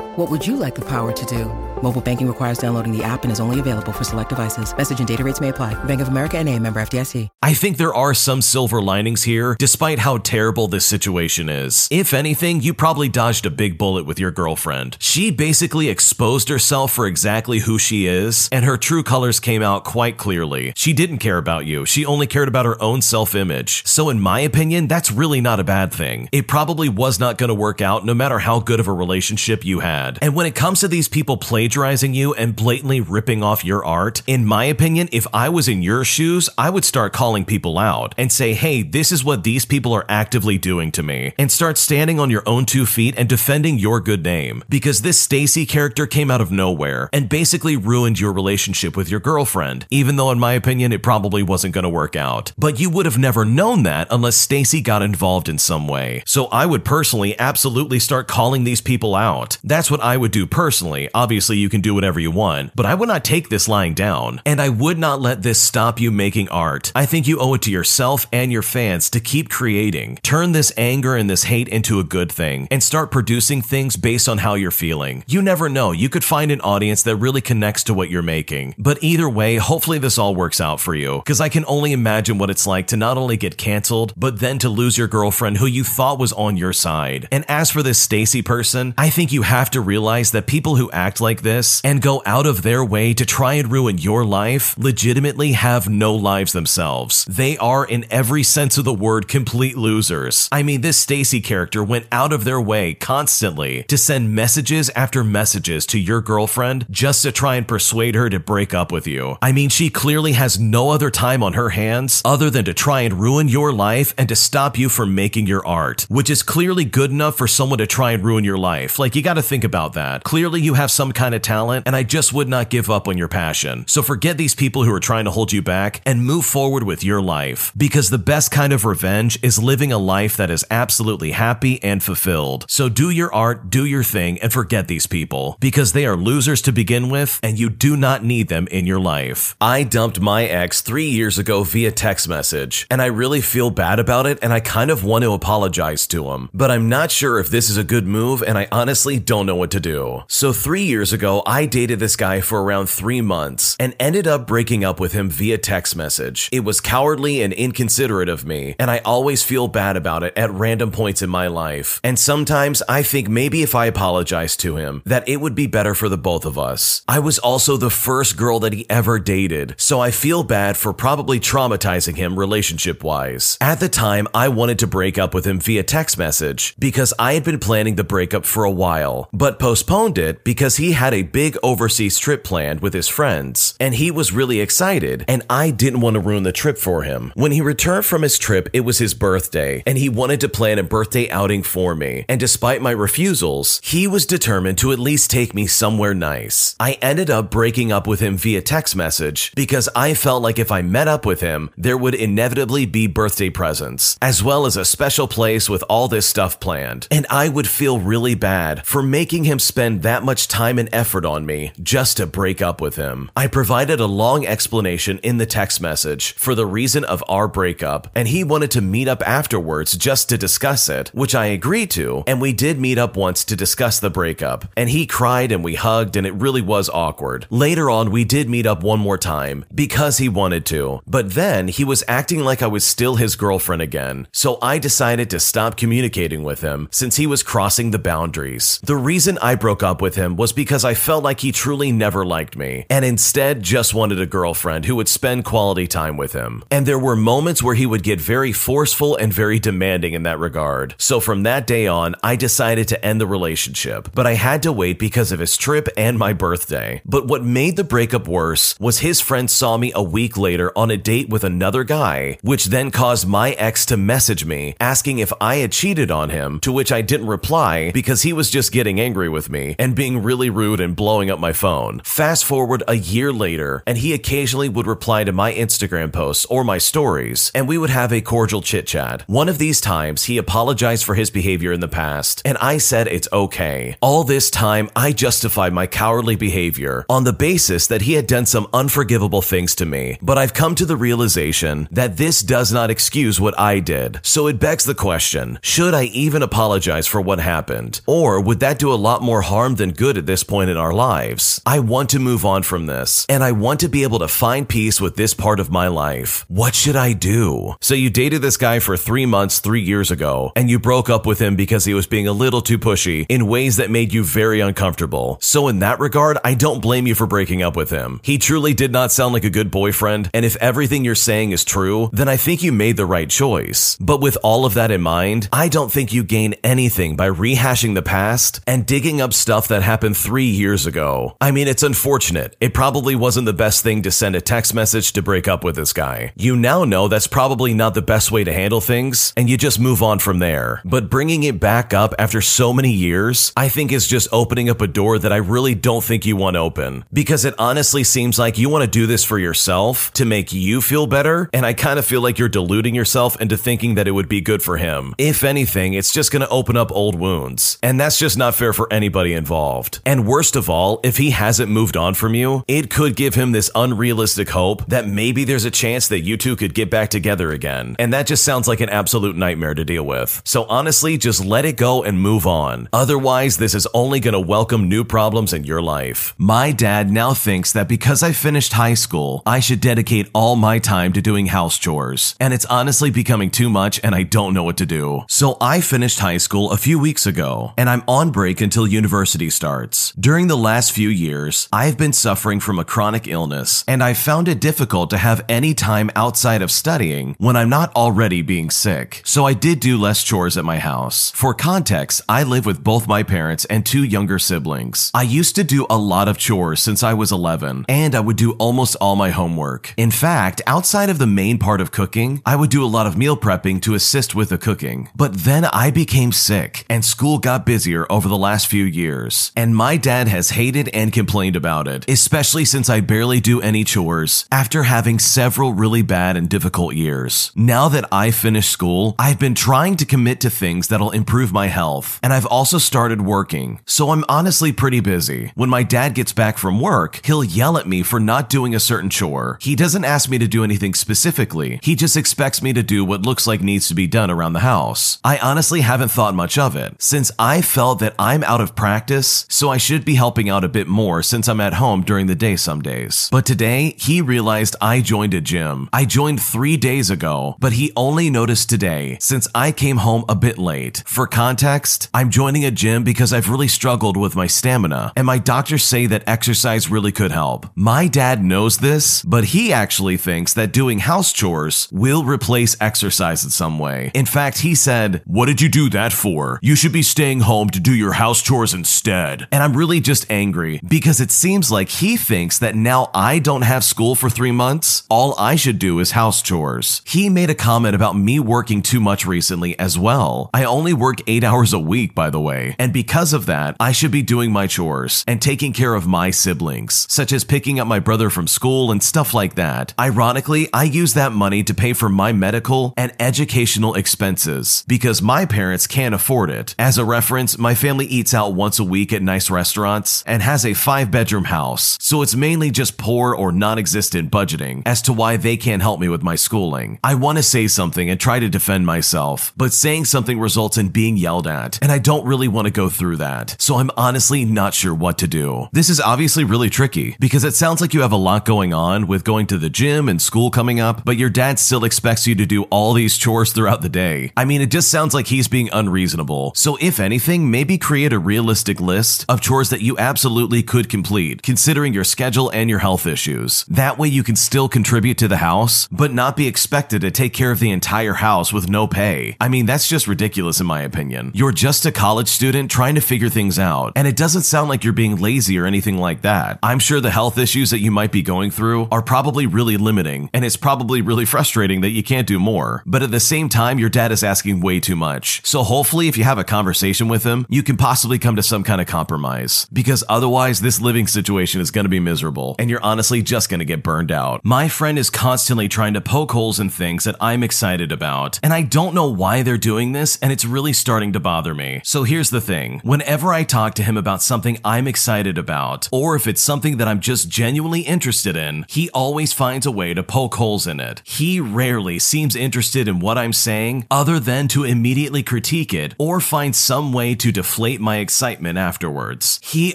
What 0.17 0.29
would 0.29 0.45
you 0.45 0.57
like 0.57 0.75
the 0.75 0.81
power 0.81 1.13
to 1.13 1.25
do? 1.25 1.45
Mobile 1.81 2.01
banking 2.01 2.27
requires 2.27 2.57
downloading 2.57 2.91
the 2.95 3.01
app 3.01 3.23
and 3.23 3.31
is 3.31 3.39
only 3.39 3.61
available 3.61 3.93
for 3.93 4.03
select 4.03 4.27
devices. 4.27 4.75
Message 4.75 4.99
and 4.99 5.07
data 5.07 5.23
rates 5.23 5.39
may 5.39 5.49
apply. 5.49 5.73
Bank 5.85 6.01
of 6.01 6.09
America 6.09 6.37
and 6.37 6.49
a 6.49 6.59
member 6.59 6.81
FDIC. 6.81 7.29
I 7.41 7.53
think 7.53 7.77
there 7.77 7.93
are 7.93 8.13
some 8.13 8.41
silver 8.41 8.81
linings 8.81 9.23
here, 9.23 9.55
despite 9.57 9.99
how 9.99 10.17
terrible 10.17 10.67
this 10.67 10.85
situation 10.85 11.47
is. 11.47 11.87
If 11.89 12.13
anything, 12.13 12.59
you 12.59 12.73
probably 12.73 13.07
dodged 13.07 13.45
a 13.45 13.49
big 13.49 13.77
bullet 13.77 14.05
with 14.05 14.19
your 14.19 14.31
girlfriend. 14.31 14.97
She 14.99 15.31
basically 15.31 15.87
exposed 15.87 16.49
herself 16.49 16.91
for 16.91 17.07
exactly 17.07 17.59
who 17.59 17.79
she 17.79 18.05
is, 18.05 18.49
and 18.51 18.65
her 18.65 18.77
true 18.77 19.03
colors 19.03 19.39
came 19.39 19.63
out 19.63 19.85
quite 19.85 20.17
clearly. 20.17 20.73
She 20.75 20.91
didn't 20.91 21.19
care 21.19 21.37
about 21.37 21.65
you, 21.65 21.85
she 21.85 22.05
only 22.05 22.27
cared 22.27 22.49
about 22.49 22.65
her 22.65 22.79
own 22.81 23.01
self 23.01 23.33
image. 23.33 23.87
So, 23.87 24.09
in 24.09 24.19
my 24.19 24.41
opinion, 24.41 24.87
that's 24.87 25.09
really 25.09 25.39
not 25.39 25.61
a 25.61 25.63
bad 25.63 25.93
thing. 25.93 26.27
It 26.33 26.49
probably 26.49 26.89
was 26.89 27.17
not 27.17 27.37
going 27.37 27.47
to 27.47 27.55
work 27.55 27.81
out 27.81 28.05
no 28.05 28.13
matter 28.13 28.39
how 28.39 28.59
good 28.59 28.81
of 28.81 28.89
a 28.89 28.93
relationship 28.93 29.63
you 29.63 29.79
had. 29.79 30.00
Bad. 30.01 30.19
And 30.21 30.35
when 30.35 30.45
it 30.45 30.55
comes 30.55 30.79
to 30.79 30.87
these 30.87 31.07
people 31.07 31.37
plagiarizing 31.37 32.13
you 32.13 32.33
and 32.33 32.55
blatantly 32.55 33.01
ripping 33.01 33.43
off 33.43 33.65
your 33.65 33.83
art, 33.85 34.21
in 34.27 34.45
my 34.45 34.65
opinion, 34.65 35.09
if 35.11 35.27
I 35.33 35.49
was 35.49 35.67
in 35.67 35.81
your 35.81 36.03
shoes, 36.03 36.49
I 36.57 36.69
would 36.69 36.85
start 36.85 37.13
calling 37.13 37.45
people 37.45 37.77
out 37.77 38.15
and 38.17 38.31
say, 38.31 38.53
hey, 38.53 38.83
this 38.83 39.11
is 39.11 39.23
what 39.23 39.43
these 39.43 39.65
people 39.65 39.93
are 39.93 40.05
actively 40.09 40.57
doing 40.57 40.91
to 40.93 41.03
me, 41.03 41.33
and 41.37 41.51
start 41.51 41.77
standing 41.77 42.19
on 42.19 42.29
your 42.29 42.43
own 42.45 42.65
two 42.65 42.85
feet 42.85 43.15
and 43.17 43.29
defending 43.29 43.77
your 43.77 43.99
good 43.99 44.23
name. 44.23 44.63
Because 44.69 45.01
this 45.01 45.19
Stacy 45.19 45.65
character 45.65 46.07
came 46.07 46.31
out 46.31 46.41
of 46.41 46.51
nowhere 46.51 47.09
and 47.13 47.29
basically 47.29 47.77
ruined 47.77 48.19
your 48.19 48.33
relationship 48.33 48.97
with 48.97 49.09
your 49.09 49.19
girlfriend, 49.19 49.85
even 49.89 50.15
though, 50.15 50.31
in 50.31 50.39
my 50.39 50.53
opinion, 50.53 50.91
it 50.91 51.03
probably 51.03 51.43
wasn't 51.43 51.73
going 51.73 51.83
to 51.83 51.89
work 51.89 52.15
out. 52.15 52.51
But 52.57 52.79
you 52.79 52.89
would 52.89 53.05
have 53.05 53.17
never 53.17 53.45
known 53.45 53.83
that 53.83 54.07
unless 54.09 54.35
Stacy 54.35 54.81
got 54.81 55.01
involved 55.01 55.49
in 55.49 55.57
some 55.57 55.87
way. 55.87 56.23
So 56.25 56.45
I 56.45 56.65
would 56.65 56.85
personally 56.85 57.37
absolutely 57.39 57.99
start 57.99 58.27
calling 58.27 58.63
these 58.63 58.81
people 58.81 59.15
out. 59.15 59.57
That's 59.63 59.90
what 59.91 60.01
I 60.01 60.17
would 60.17 60.31
do 60.31 60.47
personally. 60.47 61.09
Obviously, 61.13 61.57
you 61.57 61.69
can 61.69 61.81
do 61.81 61.93
whatever 61.93 62.19
you 62.19 62.31
want, 62.31 62.75
but 62.75 62.85
I 62.85 62.95
would 62.95 63.09
not 63.09 63.23
take 63.23 63.49
this 63.49 63.67
lying 63.67 63.93
down. 63.93 64.41
And 64.45 64.61
I 64.61 64.69
would 64.69 64.97
not 64.97 65.21
let 65.21 65.43
this 65.43 65.61
stop 65.61 65.99
you 65.99 66.09
making 66.09 66.49
art. 66.49 66.91
I 66.95 67.05
think 67.05 67.27
you 67.27 67.39
owe 67.39 67.53
it 67.53 67.61
to 67.63 67.71
yourself 67.71 68.27
and 68.31 68.51
your 68.51 68.61
fans 68.61 69.09
to 69.11 69.19
keep 69.19 69.49
creating. 69.49 70.17
Turn 70.23 70.53
this 70.53 70.71
anger 70.77 71.15
and 71.15 71.29
this 71.29 71.43
hate 71.43 71.67
into 71.67 71.99
a 71.99 72.03
good 72.03 72.31
thing 72.31 72.67
and 72.71 72.81
start 72.81 73.11
producing 73.11 73.61
things 73.61 73.97
based 73.97 74.29
on 74.29 74.39
how 74.39 74.53
you're 74.53 74.71
feeling. 74.71 75.23
You 75.27 75.41
never 75.41 75.67
know, 75.67 75.91
you 75.91 76.09
could 76.09 76.23
find 76.23 76.51
an 76.51 76.61
audience 76.61 77.03
that 77.03 77.17
really 77.17 77.41
connects 77.41 77.83
to 77.83 77.93
what 77.93 78.09
you're 78.09 78.21
making. 78.21 78.75
But 78.77 78.99
either 79.01 79.29
way, 79.29 79.57
hopefully 79.57 79.99
this 79.99 80.17
all 80.17 80.33
works 80.33 80.61
out 80.61 80.79
for 80.79 80.95
you, 80.95 81.17
because 81.19 81.41
I 81.41 81.49
can 81.49 81.65
only 81.67 81.91
imagine 81.91 82.37
what 82.37 82.49
it's 82.49 82.65
like 82.65 82.87
to 82.87 82.97
not 82.97 83.17
only 83.17 83.35
get 83.35 83.57
canceled, 83.57 84.13
but 84.15 84.39
then 84.39 84.57
to 84.59 84.69
lose 84.69 84.97
your 84.97 85.07
girlfriend 85.07 85.57
who 85.57 85.65
you 85.65 85.83
thought 85.83 86.19
was 86.19 86.33
on 86.33 86.55
your 86.55 86.73
side. 86.73 87.27
And 87.31 87.43
as 87.49 87.69
for 87.69 87.83
this 87.83 87.99
Stacy 87.99 88.41
person, 88.41 88.93
I 88.97 89.09
think 89.09 89.31
you 89.31 89.41
have 89.41 89.69
to 89.71 89.80
realize 89.81 90.31
that 90.31 90.47
people 90.47 90.75
who 90.75 90.91
act 90.91 91.19
like 91.19 91.41
this 91.41 91.81
and 91.83 92.01
go 92.01 92.21
out 92.25 92.45
of 92.45 92.61
their 92.61 92.83
way 92.83 93.13
to 93.13 93.25
try 93.25 93.55
and 93.55 93.71
ruin 93.71 93.97
your 93.97 94.23
life 94.25 94.77
legitimately 94.77 95.53
have 95.53 95.89
no 95.89 96.13
lives 96.15 96.53
themselves. 96.53 97.25
They 97.25 97.57
are, 97.57 97.85
in 97.85 98.05
every 98.09 98.43
sense 98.43 98.77
of 98.77 98.85
the 98.85 98.93
word, 98.93 99.27
complete 99.27 99.77
losers. 99.77 100.47
I 100.51 100.63
mean, 100.63 100.81
this 100.81 100.97
Stacy 100.97 101.41
character 101.41 101.83
went 101.83 102.07
out 102.11 102.33
of 102.33 102.43
their 102.43 102.61
way 102.61 102.93
constantly 102.93 103.83
to 103.83 103.97
send 103.97 104.35
messages 104.35 104.89
after 104.95 105.23
messages 105.23 105.85
to 105.87 105.99
your 105.99 106.21
girlfriend 106.21 106.85
just 106.89 107.23
to 107.23 107.31
try 107.31 107.55
and 107.55 107.67
persuade 107.67 108.15
her 108.15 108.29
to 108.29 108.39
break 108.39 108.73
up 108.73 108.91
with 108.91 109.07
you. 109.07 109.37
I 109.41 109.51
mean, 109.51 109.69
she 109.69 109.89
clearly 109.89 110.33
has 110.33 110.59
no 110.59 110.89
other 110.89 111.09
time 111.09 111.43
on 111.43 111.53
her 111.53 111.69
hands 111.69 112.21
other 112.23 112.49
than 112.49 112.65
to 112.65 112.73
try 112.73 113.01
and 113.01 113.19
ruin 113.19 113.47
your 113.47 113.73
life 113.73 114.13
and 114.17 114.29
to 114.29 114.35
stop 114.35 114.77
you 114.77 114.89
from 114.89 115.15
making 115.15 115.47
your 115.47 115.65
art, 115.65 116.05
which 116.09 116.29
is 116.29 116.43
clearly 116.43 116.85
good 116.85 117.11
enough 117.11 117.37
for 117.37 117.47
someone 117.47 117.79
to 117.79 117.87
try 117.87 118.11
and 118.11 118.23
ruin 118.23 118.43
your 118.43 118.57
life. 118.57 118.99
Like, 118.99 119.15
you 119.15 119.21
gotta 119.21 119.41
think 119.41 119.63
about 119.71 119.93
that. 119.93 120.25
Clearly, 120.25 120.59
you 120.59 120.73
have 120.73 120.91
some 120.91 121.13
kind 121.13 121.33
of 121.33 121.41
talent, 121.41 121.87
and 121.87 121.95
I 121.95 122.03
just 122.03 122.33
would 122.33 122.49
not 122.49 122.69
give 122.69 122.89
up 122.89 123.07
on 123.07 123.17
your 123.17 123.29
passion. 123.29 123.85
So 123.87 124.01
forget 124.01 124.37
these 124.37 124.53
people 124.53 124.83
who 124.83 124.93
are 124.93 124.99
trying 124.99 125.23
to 125.23 125.31
hold 125.31 125.53
you 125.53 125.61
back 125.61 126.01
and 126.05 126.25
move 126.25 126.43
forward 126.45 126.83
with 126.83 127.05
your 127.05 127.21
life. 127.21 127.71
Because 127.77 128.09
the 128.09 128.17
best 128.17 128.51
kind 128.51 128.73
of 128.73 128.83
revenge 128.83 129.39
is 129.41 129.63
living 129.63 129.93
a 129.93 129.97
life 129.97 130.35
that 130.35 130.51
is 130.51 130.65
absolutely 130.69 131.31
happy 131.31 131.81
and 131.81 132.03
fulfilled. 132.03 132.65
So 132.67 132.89
do 132.89 133.09
your 133.09 133.33
art, 133.33 133.69
do 133.69 133.85
your 133.85 134.03
thing, 134.03 134.37
and 134.41 134.51
forget 134.51 134.89
these 134.89 135.07
people. 135.07 135.55
Because 135.61 135.93
they 135.93 136.05
are 136.05 136.17
losers 136.17 136.61
to 136.63 136.73
begin 136.73 137.09
with, 137.09 137.39
and 137.41 137.57
you 137.57 137.69
do 137.69 137.95
not 137.95 138.25
need 138.25 138.49
them 138.49 138.67
in 138.67 138.85
your 138.85 138.99
life. 138.99 139.55
I 139.61 139.83
dumped 139.83 140.19
my 140.19 140.43
ex 140.43 140.81
three 140.81 141.07
years 141.07 141.39
ago 141.39 141.63
via 141.63 141.93
text 141.93 142.27
message, 142.27 142.87
and 142.91 143.01
I 143.01 143.05
really 143.05 143.39
feel 143.39 143.69
bad 143.69 143.99
about 143.99 144.25
it, 144.25 144.39
and 144.41 144.51
I 144.51 144.59
kind 144.59 144.91
of 144.91 145.05
want 145.05 145.23
to 145.23 145.31
apologize 145.31 146.07
to 146.07 146.31
him. 146.31 146.49
But 146.53 146.71
I'm 146.71 146.89
not 146.89 147.11
sure 147.11 147.39
if 147.39 147.49
this 147.49 147.69
is 147.69 147.77
a 147.77 147.83
good 147.83 148.07
move, 148.07 148.43
and 148.43 148.57
I 148.57 148.67
honestly 148.71 149.19
don't 149.19 149.45
know 149.45 149.55
what 149.61 149.71
to 149.71 149.79
do. 149.79 150.23
So 150.27 150.51
three 150.51 150.81
years 150.81 151.13
ago, 151.13 151.43
I 151.45 151.67
dated 151.67 151.99
this 151.99 152.15
guy 152.15 152.41
for 152.41 152.63
around 152.63 152.89
three 152.89 153.21
months 153.21 153.77
and 153.79 153.95
ended 153.99 154.25
up 154.25 154.47
breaking 154.47 154.83
up 154.83 154.99
with 154.99 155.13
him 155.13 155.29
via 155.29 155.59
text 155.59 155.95
message. 155.95 156.49
It 156.51 156.65
was 156.65 156.81
cowardly 156.81 157.43
and 157.43 157.53
inconsiderate 157.53 158.27
of 158.27 158.43
me, 158.43 158.75
and 158.79 158.89
I 158.89 158.97
always 159.05 159.43
feel 159.43 159.67
bad 159.67 159.97
about 159.97 160.23
it 160.23 160.33
at 160.35 160.49
random 160.51 160.91
points 160.91 161.21
in 161.21 161.29
my 161.29 161.45
life. 161.45 162.01
And 162.03 162.17
sometimes 162.17 162.81
I 162.89 163.03
think 163.03 163.29
maybe 163.29 163.61
if 163.61 163.75
I 163.75 163.85
apologize 163.85 164.57
to 164.57 164.77
him, 164.77 165.03
that 165.05 165.29
it 165.29 165.37
would 165.37 165.53
be 165.53 165.67
better 165.67 165.93
for 165.93 166.09
the 166.09 166.17
both 166.17 166.43
of 166.45 166.57
us. 166.57 167.03
I 167.07 167.19
was 167.19 167.37
also 167.37 167.77
the 167.77 167.91
first 167.91 168.35
girl 168.35 168.59
that 168.61 168.73
he 168.73 168.89
ever 168.89 169.19
dated, 169.19 169.75
so 169.77 169.99
I 169.99 170.09
feel 170.09 170.43
bad 170.43 170.75
for 170.75 170.91
probably 170.91 171.39
traumatizing 171.39 172.15
him 172.15 172.39
relationship 172.39 173.03
wise. 173.03 173.59
At 173.61 173.79
the 173.79 173.89
time, 173.89 174.27
I 174.33 174.47
wanted 174.47 174.79
to 174.79 174.87
break 174.87 175.19
up 175.19 175.35
with 175.35 175.45
him 175.45 175.59
via 175.59 175.83
text 175.83 176.17
message 176.17 176.75
because 176.79 177.13
I 177.19 177.33
had 177.33 177.43
been 177.43 177.59
planning 177.59 177.93
the 177.93 178.03
breakup 178.03 178.45
for 178.45 178.63
a 178.63 178.71
while, 178.71 179.29
but 179.31 179.50
postponed 179.59 180.17
it 180.17 180.43
because 180.43 180.77
he 180.77 180.93
had 180.93 181.13
a 181.13 181.23
big 181.23 181.57
overseas 181.63 182.17
trip 182.17 182.43
planned 182.43 182.81
with 182.81 182.93
his 182.93 183.07
friends, 183.07 183.75
and 183.79 183.95
he 183.95 184.11
was 184.11 184.31
really 184.31 184.59
excited, 184.59 185.25
and 185.27 185.43
I 185.49 185.71
didn't 185.71 186.01
want 186.01 186.15
to 186.15 186.19
ruin 186.19 186.43
the 186.43 186.51
trip 186.51 186.77
for 186.77 187.03
him. 187.03 187.31
When 187.35 187.51
he 187.51 187.61
returned 187.61 188.05
from 188.05 188.21
his 188.21 188.37
trip, 188.37 188.69
it 188.73 188.81
was 188.81 188.97
his 188.97 189.13
birthday, 189.13 189.83
and 189.85 189.97
he 189.97 190.09
wanted 190.09 190.39
to 190.41 190.49
plan 190.49 190.79
a 190.79 190.83
birthday 190.83 191.29
outing 191.29 191.63
for 191.63 191.95
me, 191.95 192.25
and 192.27 192.39
despite 192.39 192.81
my 192.81 192.91
refusals, 192.91 193.79
he 193.83 194.07
was 194.07 194.25
determined 194.25 194.77
to 194.79 194.91
at 194.91 194.99
least 194.99 195.31
take 195.31 195.53
me 195.53 195.67
somewhere 195.67 196.13
nice. 196.13 196.75
I 196.79 196.93
ended 197.01 197.29
up 197.29 197.51
breaking 197.51 197.91
up 197.91 198.07
with 198.07 198.19
him 198.19 198.37
via 198.37 198.61
text 198.61 198.95
message 198.95 199.51
because 199.55 199.89
I 199.95 200.13
felt 200.13 200.43
like 200.43 200.59
if 200.59 200.71
I 200.71 200.81
met 200.81 201.07
up 201.07 201.25
with 201.25 201.41
him, 201.41 201.69
there 201.77 201.97
would 201.97 202.15
inevitably 202.15 202.85
be 202.85 203.07
birthday 203.07 203.49
presents, 203.49 204.17
as 204.21 204.43
well 204.43 204.65
as 204.65 204.77
a 204.77 204.85
special 204.85 205.27
place 205.27 205.69
with 205.69 205.83
all 205.89 206.07
this 206.07 206.25
stuff 206.25 206.59
planned. 206.59 207.07
And 207.11 207.25
I 207.29 207.49
would 207.49 207.67
feel 207.67 207.99
really 207.99 208.35
bad 208.35 208.85
for 208.85 209.03
making 209.03 209.40
him 209.43 209.59
spend 209.59 210.01
that 210.01 210.23
much 210.23 210.47
time 210.47 210.77
and 210.77 210.89
effort 210.91 211.25
on 211.25 211.45
me 211.45 211.71
just 211.81 212.17
to 212.17 212.25
break 212.25 212.61
up 212.61 212.81
with 212.81 212.95
him. 212.95 213.29
I 213.35 213.47
provided 213.47 213.99
a 213.99 214.05
long 214.05 214.45
explanation 214.45 215.19
in 215.19 215.37
the 215.37 215.45
text 215.45 215.81
message 215.81 216.33
for 216.33 216.55
the 216.55 216.65
reason 216.65 217.03
of 217.03 217.23
our 217.27 217.47
breakup, 217.47 218.09
and 218.15 218.27
he 218.27 218.43
wanted 218.43 218.71
to 218.71 218.81
meet 218.81 219.07
up 219.07 219.21
afterwards 219.27 219.97
just 219.97 220.29
to 220.29 220.37
discuss 220.37 220.89
it, 220.89 221.09
which 221.09 221.35
I 221.35 221.45
agreed 221.47 221.91
to, 221.91 222.23
and 222.27 222.41
we 222.41 222.53
did 222.53 222.79
meet 222.79 222.97
up 222.97 223.15
once 223.15 223.43
to 223.45 223.55
discuss 223.55 223.99
the 223.99 224.09
breakup. 224.09 224.65
And 224.75 224.89
he 224.89 225.05
cried 225.05 225.51
and 225.51 225.63
we 225.63 225.75
hugged, 225.75 226.15
and 226.15 226.25
it 226.27 226.33
really 226.33 226.61
was 226.61 226.89
awkward. 226.89 227.47
Later 227.49 227.89
on, 227.89 228.11
we 228.11 228.23
did 228.23 228.49
meet 228.49 228.65
up 228.65 228.83
one 228.83 228.99
more 228.99 229.17
time 229.17 229.65
because 229.73 230.17
he 230.17 230.29
wanted 230.29 230.65
to, 230.67 231.01
but 231.07 231.31
then 231.31 231.67
he 231.67 231.83
was 231.83 232.03
acting 232.07 232.39
like 232.39 232.61
I 232.61 232.67
was 232.67 232.83
still 232.83 233.15
his 233.15 233.35
girlfriend 233.35 233.81
again, 233.81 234.27
so 234.31 234.57
I 234.61 234.77
decided 234.77 235.29
to 235.29 235.39
stop 235.39 235.77
communicating 235.77 236.43
with 236.43 236.61
him 236.61 236.87
since 236.91 237.15
he 237.15 237.27
was 237.27 237.43
crossing 237.43 237.91
the 237.91 237.99
boundaries. 237.99 238.79
The 238.83 238.95
reason 238.95 239.30
I 239.39 239.55
broke 239.55 239.83
up 239.83 240.01
with 240.01 240.15
him 240.15 240.35
was 240.35 240.53
because 240.53 240.83
I 240.83 240.93
felt 240.93 241.23
like 241.23 241.39
he 241.39 241.51
truly 241.51 241.91
never 241.91 242.25
liked 242.25 242.55
me, 242.55 242.85
and 242.89 243.05
instead 243.05 243.63
just 243.63 243.93
wanted 243.93 244.19
a 244.19 244.25
girlfriend 244.25 244.85
who 244.85 244.95
would 244.95 245.07
spend 245.07 245.45
quality 245.45 245.87
time 245.87 246.17
with 246.17 246.33
him. 246.33 246.63
And 246.71 246.85
there 246.85 246.99
were 246.99 247.15
moments 247.15 247.63
where 247.63 247.75
he 247.75 247.85
would 247.85 248.03
get 248.03 248.19
very 248.19 248.51
forceful 248.51 249.15
and 249.15 249.33
very 249.33 249.59
demanding 249.59 250.13
in 250.13 250.23
that 250.23 250.39
regard. 250.39 250.95
So 250.97 251.19
from 251.19 251.43
that 251.43 251.67
day 251.67 251.87
on, 251.87 252.15
I 252.23 252.35
decided 252.35 252.87
to 252.89 253.05
end 253.05 253.21
the 253.21 253.27
relationship, 253.27 254.09
but 254.13 254.27
I 254.27 254.33
had 254.33 254.63
to 254.63 254.71
wait 254.71 254.99
because 254.99 255.31
of 255.31 255.39
his 255.39 255.57
trip 255.57 255.87
and 255.97 256.17
my 256.17 256.33
birthday. 256.33 257.01
But 257.05 257.27
what 257.27 257.43
made 257.43 257.77
the 257.77 257.83
breakup 257.83 258.27
worse 258.27 258.77
was 258.79 258.99
his 258.99 259.21
friend 259.21 259.49
saw 259.49 259.77
me 259.77 259.91
a 259.93 260.03
week 260.03 260.37
later 260.37 260.71
on 260.77 260.91
a 260.91 260.97
date 260.97 261.29
with 261.29 261.43
another 261.43 261.83
guy, 261.83 262.37
which 262.41 262.65
then 262.65 262.91
caused 262.91 263.27
my 263.27 263.51
ex 263.51 263.85
to 263.87 263.97
message 263.97 264.45
me 264.45 264.75
asking 264.79 265.19
if 265.19 265.31
I 265.39 265.55
had 265.57 265.71
cheated 265.71 266.11
on 266.11 266.29
him, 266.29 266.59
to 266.61 266.71
which 266.71 266.91
I 266.91 267.01
didn't 267.01 267.27
reply 267.27 267.91
because 267.91 268.23
he 268.23 268.33
was 268.33 268.49
just 268.49 268.71
getting 268.71 268.99
angry 268.99 269.20
with 269.29 269.49
me 269.49 269.75
and 269.79 269.95
being 269.95 270.23
really 270.23 270.49
rude 270.49 270.79
and 270.79 270.95
blowing 270.95 271.29
up 271.29 271.39
my 271.39 271.53
phone. 271.53 272.01
Fast 272.03 272.45
forward 272.45 272.83
a 272.87 272.95
year 272.95 273.31
later, 273.31 273.83
and 273.85 273.97
he 273.97 274.13
occasionally 274.13 274.69
would 274.69 274.87
reply 274.87 275.23
to 275.23 275.31
my 275.31 275.53
Instagram 275.53 276.11
posts 276.11 276.45
or 276.45 276.63
my 276.63 276.77
stories, 276.77 277.51
and 277.53 277.67
we 277.67 277.77
would 277.77 277.89
have 277.89 278.11
a 278.11 278.21
cordial 278.21 278.61
chit 278.61 278.87
chat. 278.87 279.23
One 279.27 279.49
of 279.49 279.57
these 279.57 279.81
times, 279.81 280.25
he 280.25 280.37
apologized 280.37 281.03
for 281.03 281.15
his 281.15 281.29
behavior 281.29 281.71
in 281.71 281.79
the 281.79 281.87
past, 281.87 282.41
and 282.45 282.57
I 282.59 282.77
said 282.77 283.07
it's 283.07 283.27
okay. 283.31 283.97
All 284.01 284.23
this 284.23 284.49
time, 284.49 284.89
I 284.95 285.11
justified 285.11 285.73
my 285.73 285.87
cowardly 285.87 286.35
behavior 286.35 287.05
on 287.09 287.23
the 287.23 287.33
basis 287.33 287.87
that 287.87 288.03
he 288.03 288.13
had 288.13 288.27
done 288.27 288.45
some 288.45 288.67
unforgivable 288.73 289.41
things 289.41 289.75
to 289.75 289.85
me, 289.85 290.17
but 290.21 290.37
I've 290.37 290.53
come 290.53 290.75
to 290.75 290.85
the 290.85 290.95
realization 290.95 291.87
that 291.91 292.17
this 292.17 292.41
does 292.41 292.71
not 292.71 292.89
excuse 292.89 293.39
what 293.39 293.59
I 293.59 293.79
did. 293.79 294.19
So 294.23 294.47
it 294.47 294.59
begs 294.59 294.83
the 294.83 294.95
question 294.95 295.59
should 295.61 295.93
I 295.93 296.05
even 296.05 296.41
apologize 296.41 297.07
for 297.07 297.21
what 297.21 297.39
happened? 297.39 298.01
Or 298.05 298.39
would 298.41 298.59
that 298.59 298.79
do 298.79 298.93
a 298.93 298.95
lot 299.01 299.21
more 299.21 299.41
harm 299.41 299.75
than 299.75 299.91
good 299.91 300.17
at 300.17 300.25
this 300.25 300.43
point 300.43 300.69
in 300.69 300.77
our 300.77 300.93
lives? 300.93 301.61
I 301.65 301.79
want 301.79 302.11
to 302.11 302.19
move 302.19 302.45
on 302.45 302.63
from 302.63 302.85
this, 302.85 303.25
and 303.27 303.43
I 303.43 303.51
want 303.51 303.79
to 303.81 303.89
be 303.89 304.03
able 304.03 304.19
to 304.19 304.27
find 304.27 304.69
peace 304.69 305.01
with 305.01 305.15
this 305.15 305.33
part 305.33 305.59
of 305.59 305.71
my 305.71 305.87
life. 305.87 306.45
What 306.47 306.75
should 306.75 306.95
I 306.95 307.13
do? 307.13 307.75
So 307.81 307.95
you 307.95 308.09
dated 308.09 308.41
this 308.41 308.57
guy 308.57 308.79
for 308.79 308.95
three 308.95 309.25
months, 309.25 309.59
three 309.59 309.81
years 309.81 310.11
ago, 310.11 310.51
and 310.55 310.69
you 310.69 310.79
broke 310.79 311.09
up 311.09 311.25
with 311.25 311.39
him 311.39 311.55
because 311.55 311.85
he 311.85 311.93
was 311.93 312.07
being 312.07 312.27
a 312.27 312.33
little 312.33 312.61
too 312.61 312.77
pushy 312.77 313.25
in 313.27 313.47
ways 313.47 313.77
that 313.77 313.89
made 313.89 314.13
you 314.13 314.23
very 314.23 314.59
uncomfortable. 314.59 315.39
So 315.41 315.67
in 315.67 315.79
that 315.79 315.99
regard, 315.99 316.37
I 316.43 316.53
don't 316.53 316.81
blame 316.81 317.07
you 317.07 317.15
for 317.15 317.25
breaking 317.27 317.63
up 317.63 317.75
with 317.75 317.89
him. 317.89 318.21
He 318.23 318.37
truly 318.37 318.73
did 318.73 318.91
not 318.91 319.11
sound 319.11 319.33
like 319.33 319.45
a 319.45 319.49
good 319.49 319.71
boyfriend, 319.71 320.29
and 320.33 320.45
if 320.45 320.55
everything 320.57 321.03
you're 321.03 321.15
saying 321.15 321.51
is 321.51 321.65
true, 321.65 322.09
then 322.13 322.27
I 322.27 322.37
think 322.37 322.61
you 322.61 322.71
made 322.71 322.97
the 322.97 323.05
right 323.05 323.29
choice. 323.29 323.97
But 323.99 324.21
with 324.21 324.37
all 324.43 324.65
of 324.65 324.75
that 324.75 324.91
in 324.91 325.01
mind, 325.01 325.49
I 325.51 325.67
don't 325.69 325.91
think 325.91 326.13
you 326.13 326.23
gain 326.23 326.53
anything 326.63 327.15
by 327.15 327.29
rehashing 327.29 327.95
the 327.95 328.01
past 328.01 328.61
and 328.67 328.85
digging 328.91 329.21
up 329.21 329.31
stuff 329.31 329.69
that 329.69 329.81
happened 329.81 330.17
three 330.17 330.49
years 330.49 330.85
ago. 330.85 331.37
I 331.39 331.51
mean, 331.51 331.69
it's 331.69 331.81
unfortunate. 331.81 332.57
It 332.59 332.73
probably 332.73 333.15
wasn't 333.15 333.45
the 333.45 333.53
best 333.53 333.83
thing 333.83 334.01
to 334.01 334.11
send 334.11 334.35
a 334.35 334.41
text 334.41 334.73
message 334.73 335.13
to 335.13 335.21
break 335.21 335.47
up 335.47 335.63
with 335.63 335.77
this 335.77 335.93
guy. 335.93 336.33
You 336.35 336.57
now 336.57 336.83
know 336.83 337.07
that's 337.07 337.25
probably 337.25 337.73
not 337.73 337.93
the 337.93 338.01
best 338.01 338.33
way 338.33 338.43
to 338.43 338.51
handle 338.51 338.81
things, 338.81 339.31
and 339.37 339.49
you 339.49 339.55
just 339.55 339.79
move 339.79 340.03
on 340.03 340.19
from 340.19 340.39
there. 340.39 340.81
But 340.83 341.09
bringing 341.09 341.43
it 341.43 341.57
back 341.57 341.93
up 341.93 342.13
after 342.19 342.41
so 342.41 342.73
many 342.73 342.91
years, 342.91 343.53
I 343.55 343.69
think 343.69 343.93
is 343.93 344.09
just 344.09 344.27
opening 344.33 344.69
up 344.69 344.81
a 344.81 344.87
door 344.87 345.17
that 345.19 345.31
I 345.31 345.37
really 345.37 345.73
don't 345.73 346.03
think 346.03 346.25
you 346.25 346.35
want 346.35 346.57
open. 346.57 347.05
Because 347.13 347.45
it 347.45 347.55
honestly 347.57 348.03
seems 348.03 348.37
like 348.37 348.57
you 348.57 348.67
want 348.67 348.83
to 348.83 348.91
do 348.91 349.07
this 349.07 349.23
for 349.23 349.39
yourself 349.39 350.11
to 350.15 350.25
make 350.25 350.51
you 350.51 350.81
feel 350.81 351.07
better, 351.07 351.49
and 351.53 351.65
I 351.65 351.71
kind 351.71 351.97
of 351.97 352.05
feel 352.05 352.19
like 352.19 352.37
you're 352.37 352.49
deluding 352.49 352.95
yourself 352.95 353.39
into 353.39 353.55
thinking 353.55 353.95
that 353.95 354.09
it 354.09 354.11
would 354.11 354.27
be 354.27 354.41
good 354.41 354.61
for 354.61 354.75
him. 354.75 355.15
If 355.17 355.45
anything, 355.45 355.93
it's 355.93 356.11
just 356.11 356.29
going 356.29 356.41
to 356.41 356.49
open 356.49 356.75
up 356.75 356.91
old 356.91 357.17
wounds. 357.17 357.77
And 357.81 357.97
that's 357.97 358.19
just 358.19 358.37
not 358.37 358.53
fair 358.53 358.73
for 358.73 358.80
anybody 358.91 359.33
involved. 359.33 359.99
And 360.05 360.25
worst 360.25 360.55
of 360.55 360.69
all, 360.69 360.99
if 361.03 361.17
he 361.17 361.31
hasn't 361.31 361.69
moved 361.69 361.97
on 361.97 362.13
from 362.13 362.35
you, 362.35 362.63
it 362.67 362.89
could 362.89 363.15
give 363.15 363.35
him 363.35 363.51
this 363.51 363.69
unrealistic 363.75 364.49
hope 364.49 364.85
that 364.87 365.07
maybe 365.07 365.43
there's 365.43 365.65
a 365.65 365.71
chance 365.71 366.07
that 366.07 366.21
you 366.21 366.37
two 366.37 366.55
could 366.55 366.73
get 366.73 366.89
back 366.89 367.09
together 367.09 367.51
again. 367.51 367.95
And 367.99 368.13
that 368.13 368.27
just 368.27 368.43
sounds 368.43 368.67
like 368.67 368.79
an 368.79 368.89
absolute 368.89 369.35
nightmare 369.35 369.73
to 369.73 369.83
deal 369.83 370.05
with. 370.05 370.41
So 370.45 370.63
honestly, 370.65 371.17
just 371.17 371.43
let 371.43 371.65
it 371.65 371.77
go 371.77 372.03
and 372.03 372.19
move 372.19 372.47
on. 372.47 372.87
Otherwise, 372.93 373.57
this 373.57 373.75
is 373.75 373.87
only 373.93 374.19
going 374.19 374.33
to 374.33 374.39
welcome 374.39 374.89
new 374.89 375.03
problems 375.03 375.53
in 375.53 375.63
your 375.63 375.81
life. 375.81 376.33
My 376.37 376.71
dad 376.71 377.11
now 377.11 377.33
thinks 377.33 377.73
that 377.73 377.87
because 377.87 378.23
I 378.23 378.31
finished 378.31 378.73
high 378.73 378.93
school, 378.93 379.43
I 379.45 379.59
should 379.59 379.81
dedicate 379.81 380.29
all 380.33 380.55
my 380.55 380.79
time 380.79 381.13
to 381.13 381.21
doing 381.21 381.47
house 381.47 381.77
chores. 381.77 382.35
And 382.39 382.53
it's 382.53 382.65
honestly 382.65 383.11
becoming 383.11 383.51
too 383.51 383.69
much 383.69 383.99
and 384.03 384.15
I 384.15 384.23
don't 384.23 384.53
know 384.53 384.63
what 384.63 384.77
to 384.77 384.85
do. 384.85 385.23
So 385.27 385.57
I 385.59 385.81
finished 385.81 386.19
high 386.19 386.37
school 386.37 386.71
a 386.71 386.77
few 386.77 386.97
weeks 386.97 387.25
ago 387.25 387.73
and 387.77 387.89
I'm 387.89 388.03
on 388.07 388.31
break 388.31 388.61
until 388.61 388.70
university 388.79 389.49
starts. 389.49 390.13
During 390.13 390.47
the 390.47 390.57
last 390.57 390.91
few 390.91 391.09
years, 391.09 391.67
I've 391.71 391.97
been 391.97 392.13
suffering 392.13 392.59
from 392.59 392.79
a 392.79 392.85
chronic 392.85 393.27
illness 393.27 393.83
and 393.87 394.01
I 394.03 394.13
found 394.13 394.47
it 394.47 394.59
difficult 394.59 395.09
to 395.09 395.17
have 395.17 395.45
any 395.49 395.73
time 395.73 396.09
outside 396.15 396.61
of 396.61 396.71
studying 396.71 397.35
when 397.37 397.55
I'm 397.55 397.69
not 397.69 397.95
already 397.95 398.41
being 398.41 398.69
sick. 398.69 399.21
So 399.25 399.45
I 399.45 399.53
did 399.53 399.79
do 399.79 399.97
less 399.97 400.23
chores 400.23 400.57
at 400.57 400.65
my 400.65 400.79
house. 400.79 401.31
For 401.31 401.53
context, 401.53 402.21
I 402.29 402.43
live 402.43 402.65
with 402.65 402.83
both 402.83 403.07
my 403.07 403.23
parents 403.23 403.65
and 403.65 403.85
two 403.85 404.03
younger 404.03 404.39
siblings. 404.39 405.11
I 405.13 405.23
used 405.23 405.55
to 405.55 405.63
do 405.63 405.85
a 405.89 405.97
lot 405.97 406.27
of 406.27 406.37
chores 406.37 406.81
since 406.81 407.03
I 407.03 407.13
was 407.13 407.31
11 407.31 407.85
and 407.89 408.15
I 408.15 408.19
would 408.19 408.37
do 408.37 408.53
almost 408.53 408.95
all 409.01 409.15
my 409.15 409.29
homework. 409.31 409.93
In 409.97 410.11
fact, 410.11 410.61
outside 410.65 411.09
of 411.09 411.19
the 411.19 411.27
main 411.27 411.57
part 411.57 411.81
of 411.81 411.91
cooking, 411.91 412.41
I 412.45 412.55
would 412.55 412.69
do 412.69 412.83
a 412.83 412.93
lot 412.95 413.07
of 413.07 413.17
meal 413.17 413.37
prepping 413.37 413.81
to 413.81 413.95
assist 413.95 414.35
with 414.35 414.49
the 414.49 414.57
cooking. 414.57 415.09
But 415.15 415.33
then 415.33 415.65
I 415.65 415.91
became 415.91 416.31
sick 416.31 416.85
and 416.89 417.03
school 417.03 417.37
got 417.37 417.65
busier 417.65 418.05
over 418.11 418.27
the 418.27 418.37
last 418.37 418.60
few 418.65 418.83
years. 418.83 419.51
And 419.55 419.75
my 419.75 419.97
dad 419.97 420.27
has 420.27 420.51
hated 420.51 420.89
and 420.89 421.13
complained 421.13 421.55
about 421.55 421.87
it, 421.87 422.09
especially 422.09 422.65
since 422.65 422.89
I 422.89 423.01
barely 423.01 423.39
do 423.39 423.61
any 423.61 423.83
chores 423.83 424.45
after 424.51 424.83
having 424.83 425.19
several 425.19 425.73
really 425.73 426.01
bad 426.01 426.37
and 426.37 426.49
difficult 426.49 426.95
years. 426.95 427.51
Now 427.55 427.89
that 427.89 428.05
I 428.11 428.31
finished 428.31 428.71
school, 428.71 429.15
I've 429.19 429.39
been 429.39 429.55
trying 429.55 429.95
to 429.97 430.05
commit 430.05 430.39
to 430.41 430.49
things 430.49 430.87
that'll 430.87 431.11
improve 431.11 431.51
my 431.51 431.67
health, 431.67 432.19
and 432.23 432.33
I've 432.33 432.45
also 432.45 432.77
started 432.77 433.21
working. 433.21 433.79
So 433.85 434.11
I'm 434.11 434.25
honestly 434.27 434.71
pretty 434.71 434.99
busy. 434.99 435.51
When 435.55 435.69
my 435.69 435.83
dad 435.83 436.15
gets 436.15 436.33
back 436.33 436.57
from 436.57 436.79
work, 436.79 437.25
he'll 437.25 437.43
yell 437.43 437.77
at 437.77 437.87
me 437.87 438.03
for 438.03 438.19
not 438.19 438.49
doing 438.49 438.75
a 438.75 438.79
certain 438.79 439.09
chore. 439.09 439.57
He 439.61 439.75
doesn't 439.75 440.05
ask 440.05 440.29
me 440.29 440.37
to 440.37 440.47
do 440.47 440.63
anything 440.63 440.93
specifically. 440.93 441.79
He 441.83 441.95
just 441.95 442.17
expects 442.17 442.61
me 442.61 442.73
to 442.73 442.83
do 442.83 443.03
what 443.05 443.23
looks 443.23 443.47
like 443.47 443.61
needs 443.61 443.87
to 443.87 443.95
be 443.95 444.07
done 444.07 444.31
around 444.31 444.53
the 444.53 444.59
house. 444.59 445.19
I 445.23 445.37
honestly 445.37 445.81
haven't 445.81 446.11
thought 446.11 446.35
much 446.35 446.57
of 446.57 446.75
it, 446.75 447.01
since 447.01 447.31
I 447.37 447.61
felt 447.61 447.99
that 447.99 448.15
I'm 448.19 448.43
out 448.51 448.59
of 448.59 448.75
practice, 448.75 449.45
so 449.47 449.69
I 449.69 449.77
should 449.77 450.03
be 450.03 450.15
helping 450.15 450.49
out 450.49 450.65
a 450.65 450.75
bit 450.77 450.85
more 450.85 451.23
since 451.23 451.47
I'm 451.47 451.61
at 451.61 451.75
home 451.75 452.01
during 452.03 452.27
the 452.27 452.35
day 452.35 452.57
some 452.57 452.81
days. 452.81 453.29
But 453.31 453.45
today, 453.45 453.95
he 453.97 454.19
realized 454.19 454.75
I 454.81 454.99
joined 454.99 455.33
a 455.33 455.39
gym. 455.39 455.87
I 455.93 456.03
joined 456.03 456.41
three 456.41 456.75
days 456.75 457.09
ago, 457.09 457.55
but 457.59 457.71
he 457.73 457.93
only 457.95 458.29
noticed 458.29 458.69
today 458.69 459.17
since 459.21 459.47
I 459.55 459.71
came 459.71 459.97
home 459.97 460.25
a 460.27 460.35
bit 460.35 460.57
late. 460.57 461.01
For 461.05 461.27
context, 461.27 462.09
I'm 462.13 462.29
joining 462.29 462.65
a 462.65 462.71
gym 462.71 463.05
because 463.05 463.31
I've 463.31 463.49
really 463.49 463.69
struggled 463.69 464.17
with 464.17 464.35
my 464.35 464.47
stamina, 464.47 465.13
and 465.15 465.25
my 465.25 465.37
doctors 465.37 465.85
say 465.85 466.05
that 466.07 466.27
exercise 466.27 466.91
really 466.91 467.13
could 467.13 467.31
help. 467.31 467.67
My 467.73 468.09
dad 468.09 468.43
knows 468.43 468.79
this, 468.79 469.21
but 469.21 469.45
he 469.45 469.71
actually 469.71 470.17
thinks 470.17 470.53
that 470.55 470.73
doing 470.73 470.99
house 470.99 471.31
chores 471.31 471.87
will 471.89 472.25
replace 472.25 472.75
exercise 472.81 473.45
in 473.45 473.49
some 473.49 473.79
way. 473.79 474.11
In 474.13 474.25
fact, 474.25 474.59
he 474.59 474.75
said, 474.75 475.21
What 475.25 475.45
did 475.45 475.61
you 475.61 475.69
do 475.69 475.89
that 475.91 476.11
for? 476.11 476.59
You 476.61 476.75
should 476.75 476.91
be 476.91 477.01
staying 477.01 477.39
home 477.39 477.69
to 477.69 477.79
do 477.79 477.95
your 477.95 478.11
house 478.11 478.40
chores 478.41 478.73
instead. 478.73 479.47
And 479.51 479.63
I'm 479.63 479.75
really 479.75 479.99
just 479.99 480.29
angry 480.29 480.79
because 480.87 481.19
it 481.19 481.31
seems 481.31 481.71
like 481.71 481.89
he 481.89 482.17
thinks 482.17 482.59
that 482.59 482.75
now 482.75 483.09
I 483.13 483.39
don't 483.39 483.61
have 483.63 483.83
school 483.83 484.15
for 484.15 484.29
three 484.29 484.51
months, 484.51 485.03
all 485.09 485.35
I 485.37 485.55
should 485.55 485.79
do 485.79 485.99
is 485.99 486.11
house 486.11 486.41
chores. 486.41 487.01
He 487.05 487.29
made 487.29 487.49
a 487.49 487.55
comment 487.55 487.95
about 487.95 488.17
me 488.17 488.39
working 488.39 488.81
too 488.81 488.99
much 488.99 489.25
recently 489.25 489.77
as 489.79 489.97
well. 489.97 490.49
I 490.53 490.63
only 490.63 490.93
work 490.93 491.19
eight 491.27 491.43
hours 491.51 491.73
a 491.73 491.79
week, 491.79 492.15
by 492.15 492.29
the 492.29 492.39
way. 492.39 492.75
And 492.79 492.93
because 492.93 493.33
of 493.33 493.45
that, 493.45 493.75
I 493.79 493.91
should 493.91 494.11
be 494.11 494.21
doing 494.21 494.51
my 494.51 494.67
chores 494.67 495.23
and 495.27 495.41
taking 495.41 495.73
care 495.73 495.95
of 495.95 496.07
my 496.07 496.31
siblings, 496.31 497.05
such 497.09 497.31
as 497.31 497.43
picking 497.43 497.79
up 497.79 497.87
my 497.87 497.99
brother 497.99 498.29
from 498.29 498.47
school 498.47 498.91
and 498.91 499.01
stuff 499.03 499.33
like 499.33 499.55
that. 499.55 499.93
Ironically, 499.99 500.67
I 500.73 500.83
use 500.83 501.13
that 501.13 501.31
money 501.31 501.63
to 501.63 501.73
pay 501.73 501.93
for 501.93 502.09
my 502.09 502.31
medical 502.31 502.93
and 502.97 503.13
educational 503.19 503.95
expenses 503.95 504.83
because 504.87 505.21
my 505.21 505.45
parents 505.45 505.87
can't 505.87 506.15
afford 506.15 506.49
it. 506.49 506.75
As 506.79 506.97
a 506.97 507.05
reference, 507.05 507.57
my 507.57 507.75
family 507.75 508.05
eats 508.05 508.30
out 508.33 508.53
once 508.53 508.79
a 508.79 508.83
week 508.83 509.13
at 509.13 509.21
nice 509.21 509.49
restaurants 509.49 510.23
and 510.25 510.41
has 510.41 510.65
a 510.65 510.73
five 510.73 511.11
bedroom 511.11 511.45
house, 511.45 511.97
so 512.01 512.21
it's 512.21 512.35
mainly 512.35 512.71
just 512.71 512.97
poor 512.97 513.33
or 513.33 513.51
non 513.51 513.77
existent 513.77 514.31
budgeting 514.31 514.83
as 514.85 515.01
to 515.03 515.13
why 515.13 515.37
they 515.37 515.57
can't 515.57 515.81
help 515.81 515.99
me 515.99 516.09
with 516.09 516.23
my 516.23 516.35
schooling. 516.35 516.99
I 517.03 517.15
want 517.15 517.37
to 517.37 517.43
say 517.43 517.67
something 517.67 518.09
and 518.09 518.19
try 518.19 518.39
to 518.39 518.49
defend 518.49 518.85
myself, 518.85 519.53
but 519.57 519.73
saying 519.73 520.05
something 520.05 520.39
results 520.39 520.77
in 520.77 520.89
being 520.89 521.17
yelled 521.17 521.47
at, 521.47 521.81
and 521.81 521.91
I 521.91 521.99
don't 521.99 522.25
really 522.25 522.47
want 522.47 522.65
to 522.65 522.71
go 522.71 522.89
through 522.89 523.17
that, 523.17 523.55
so 523.59 523.75
I'm 523.75 523.91
honestly 523.97 524.45
not 524.45 524.73
sure 524.73 524.93
what 524.93 525.17
to 525.19 525.27
do. 525.27 525.67
This 525.71 525.89
is 525.89 525.99
obviously 525.99 526.43
really 526.43 526.69
tricky 526.69 527.15
because 527.19 527.43
it 527.43 527.53
sounds 527.53 527.81
like 527.81 527.93
you 527.93 528.01
have 528.01 528.11
a 528.11 528.17
lot 528.17 528.45
going 528.45 528.73
on 528.73 529.07
with 529.07 529.23
going 529.23 529.47
to 529.47 529.57
the 529.57 529.69
gym 529.69 530.07
and 530.07 530.21
school 530.21 530.51
coming 530.51 530.79
up, 530.79 531.03
but 531.05 531.17
your 531.17 531.29
dad 531.29 531.59
still 531.59 531.83
expects 531.83 532.27
you 532.27 532.35
to 532.35 532.45
do 532.45 532.63
all 532.63 532.93
these 532.93 533.17
chores 533.17 533.51
throughout 533.51 533.81
the 533.81 533.89
day. 533.89 534.31
I 534.37 534.45
mean, 534.45 534.61
it 534.61 534.71
just 534.71 534.89
sounds 534.89 535.13
like 535.13 535.27
he's 535.27 535.47
being 535.47 535.69
unreasonable. 535.71 536.53
So, 536.55 536.77
if 536.79 536.99
anything, 536.99 537.51
maybe 537.51 537.77
create 537.77 538.10
a 538.11 538.19
realistic 538.19 538.79
list 538.79 539.25
of 539.29 539.41
chores 539.41 539.69
that 539.69 539.81
you 539.81 539.97
absolutely 539.97 540.63
could 540.63 540.89
complete, 540.89 541.41
considering 541.41 541.93
your 541.93 542.03
schedule 542.03 542.49
and 542.51 542.69
your 542.69 542.79
health 542.79 543.05
issues. 543.05 543.65
That 543.65 543.97
way, 543.97 544.07
you 544.07 544.23
can 544.23 544.35
still 544.35 544.67
contribute 544.67 545.17
to 545.19 545.27
the 545.27 545.37
house, 545.37 545.87
but 545.91 546.13
not 546.13 546.35
be 546.35 546.47
expected 546.47 547.01
to 547.01 547.11
take 547.11 547.33
care 547.33 547.51
of 547.51 547.59
the 547.59 547.71
entire 547.71 548.13
house 548.13 548.51
with 548.51 548.69
no 548.69 548.87
pay. 548.87 549.35
I 549.39 549.47
mean, 549.47 549.65
that's 549.65 549.87
just 549.87 550.07
ridiculous 550.07 550.59
in 550.59 550.65
my 550.67 550.81
opinion. 550.81 551.31
You're 551.33 551.51
just 551.51 551.85
a 551.85 551.91
college 551.91 552.27
student 552.27 552.69
trying 552.71 552.95
to 552.95 553.01
figure 553.01 553.29
things 553.29 553.57
out, 553.57 553.93
and 553.95 554.07
it 554.07 554.15
doesn't 554.15 554.41
sound 554.43 554.69
like 554.69 554.83
you're 554.83 554.93
being 554.93 555.17
lazy 555.17 555.57
or 555.57 555.65
anything 555.65 555.97
like 555.97 556.21
that. 556.21 556.59
I'm 556.63 556.79
sure 556.79 556.99
the 556.99 557.11
health 557.11 557.37
issues 557.37 557.69
that 557.69 557.79
you 557.79 557.91
might 557.91 558.11
be 558.11 558.21
going 558.21 558.51
through 558.51 558.87
are 558.91 559.01
probably 559.01 559.45
really 559.45 559.77
limiting, 559.77 560.29
and 560.33 560.43
it's 560.43 560.57
probably 560.57 561.01
really 561.01 561.25
frustrating 561.25 561.81
that 561.81 561.89
you 561.89 562.03
can't 562.03 562.27
do 562.27 562.39
more. 562.39 562.83
But 562.85 563.03
at 563.03 563.11
the 563.11 563.19
same 563.19 563.49
time, 563.49 563.79
your 563.79 563.89
dad 563.89 564.11
is 564.11 564.23
asking 564.23 564.61
way 564.61 564.79
too 564.79 564.95
much. 564.95 565.45
So 565.45 565.63
hopefully, 565.63 566.07
if 566.07 566.17
you 566.17 566.23
have 566.23 566.37
a 566.37 566.43
conversation 566.43 567.07
with 567.07 567.23
him, 567.23 567.45
you 567.49 567.63
can 567.63 567.77
possibly 567.77 568.00
come 568.01 568.35
to 568.35 568.43
some 568.43 568.63
kind 568.63 568.81
of 568.81 568.87
compromise. 568.87 569.67
Because 569.71 570.03
otherwise, 570.09 570.61
this 570.61 570.81
living 570.81 571.07
situation 571.07 571.61
is 571.61 571.71
going 571.71 571.85
to 571.85 571.89
be 571.89 571.99
miserable, 571.99 572.55
and 572.59 572.69
you're 572.69 572.83
honestly 572.83 573.21
just 573.21 573.49
going 573.49 573.59
to 573.59 573.65
get 573.65 573.83
burned 573.83 574.11
out. 574.11 574.41
My 574.43 574.67
friend 574.67 574.97
is 574.97 575.09
constantly 575.09 575.67
trying 575.67 575.93
to 575.93 576.01
poke 576.01 576.31
holes 576.31 576.59
in 576.59 576.69
things 576.69 577.03
that 577.03 577.15
I'm 577.21 577.43
excited 577.43 577.91
about, 577.91 578.39
and 578.41 578.53
I 578.53 578.63
don't 578.63 578.95
know 578.95 579.07
why 579.07 579.43
they're 579.43 579.57
doing 579.57 579.91
this, 579.91 580.17
and 580.21 580.31
it's 580.31 580.45
really 580.45 580.73
starting 580.73 581.13
to 581.13 581.19
bother 581.19 581.53
me. 581.53 581.81
So 581.83 582.03
here's 582.03 582.29
the 582.29 582.41
thing 582.41 582.79
whenever 582.83 583.33
I 583.33 583.43
talk 583.43 583.73
to 583.75 583.83
him 583.83 583.97
about 583.97 584.21
something 584.21 584.57
I'm 584.65 584.87
excited 584.87 585.37
about, 585.37 585.89
or 585.91 586.15
if 586.15 586.27
it's 586.27 586.41
something 586.41 586.77
that 586.77 586.87
I'm 586.87 586.99
just 586.99 587.29
genuinely 587.29 587.81
interested 587.81 588.35
in, 588.35 588.65
he 588.69 588.89
always 588.91 589.33
finds 589.33 589.65
a 589.65 589.71
way 589.71 589.93
to 589.93 590.03
poke 590.03 590.35
holes 590.35 590.67
in 590.67 590.79
it. 590.79 591.01
He 591.05 591.39
rarely 591.39 591.99
seems 591.99 592.35
interested 592.35 592.87
in 592.87 592.99
what 592.99 593.17
I'm 593.17 593.33
saying 593.33 593.87
other 593.91 594.19
than 594.19 594.47
to 594.49 594.63
immediately 594.63 595.23
critique 595.23 595.73
it 595.73 595.93
or 595.97 596.19
find 596.19 596.55
some 596.55 596.93
way 596.93 597.15
to 597.15 597.31
deflate 597.31 597.81
my 597.81 597.90
excitement 597.97 598.57
afterwards. 598.57 599.39
He 599.43 599.73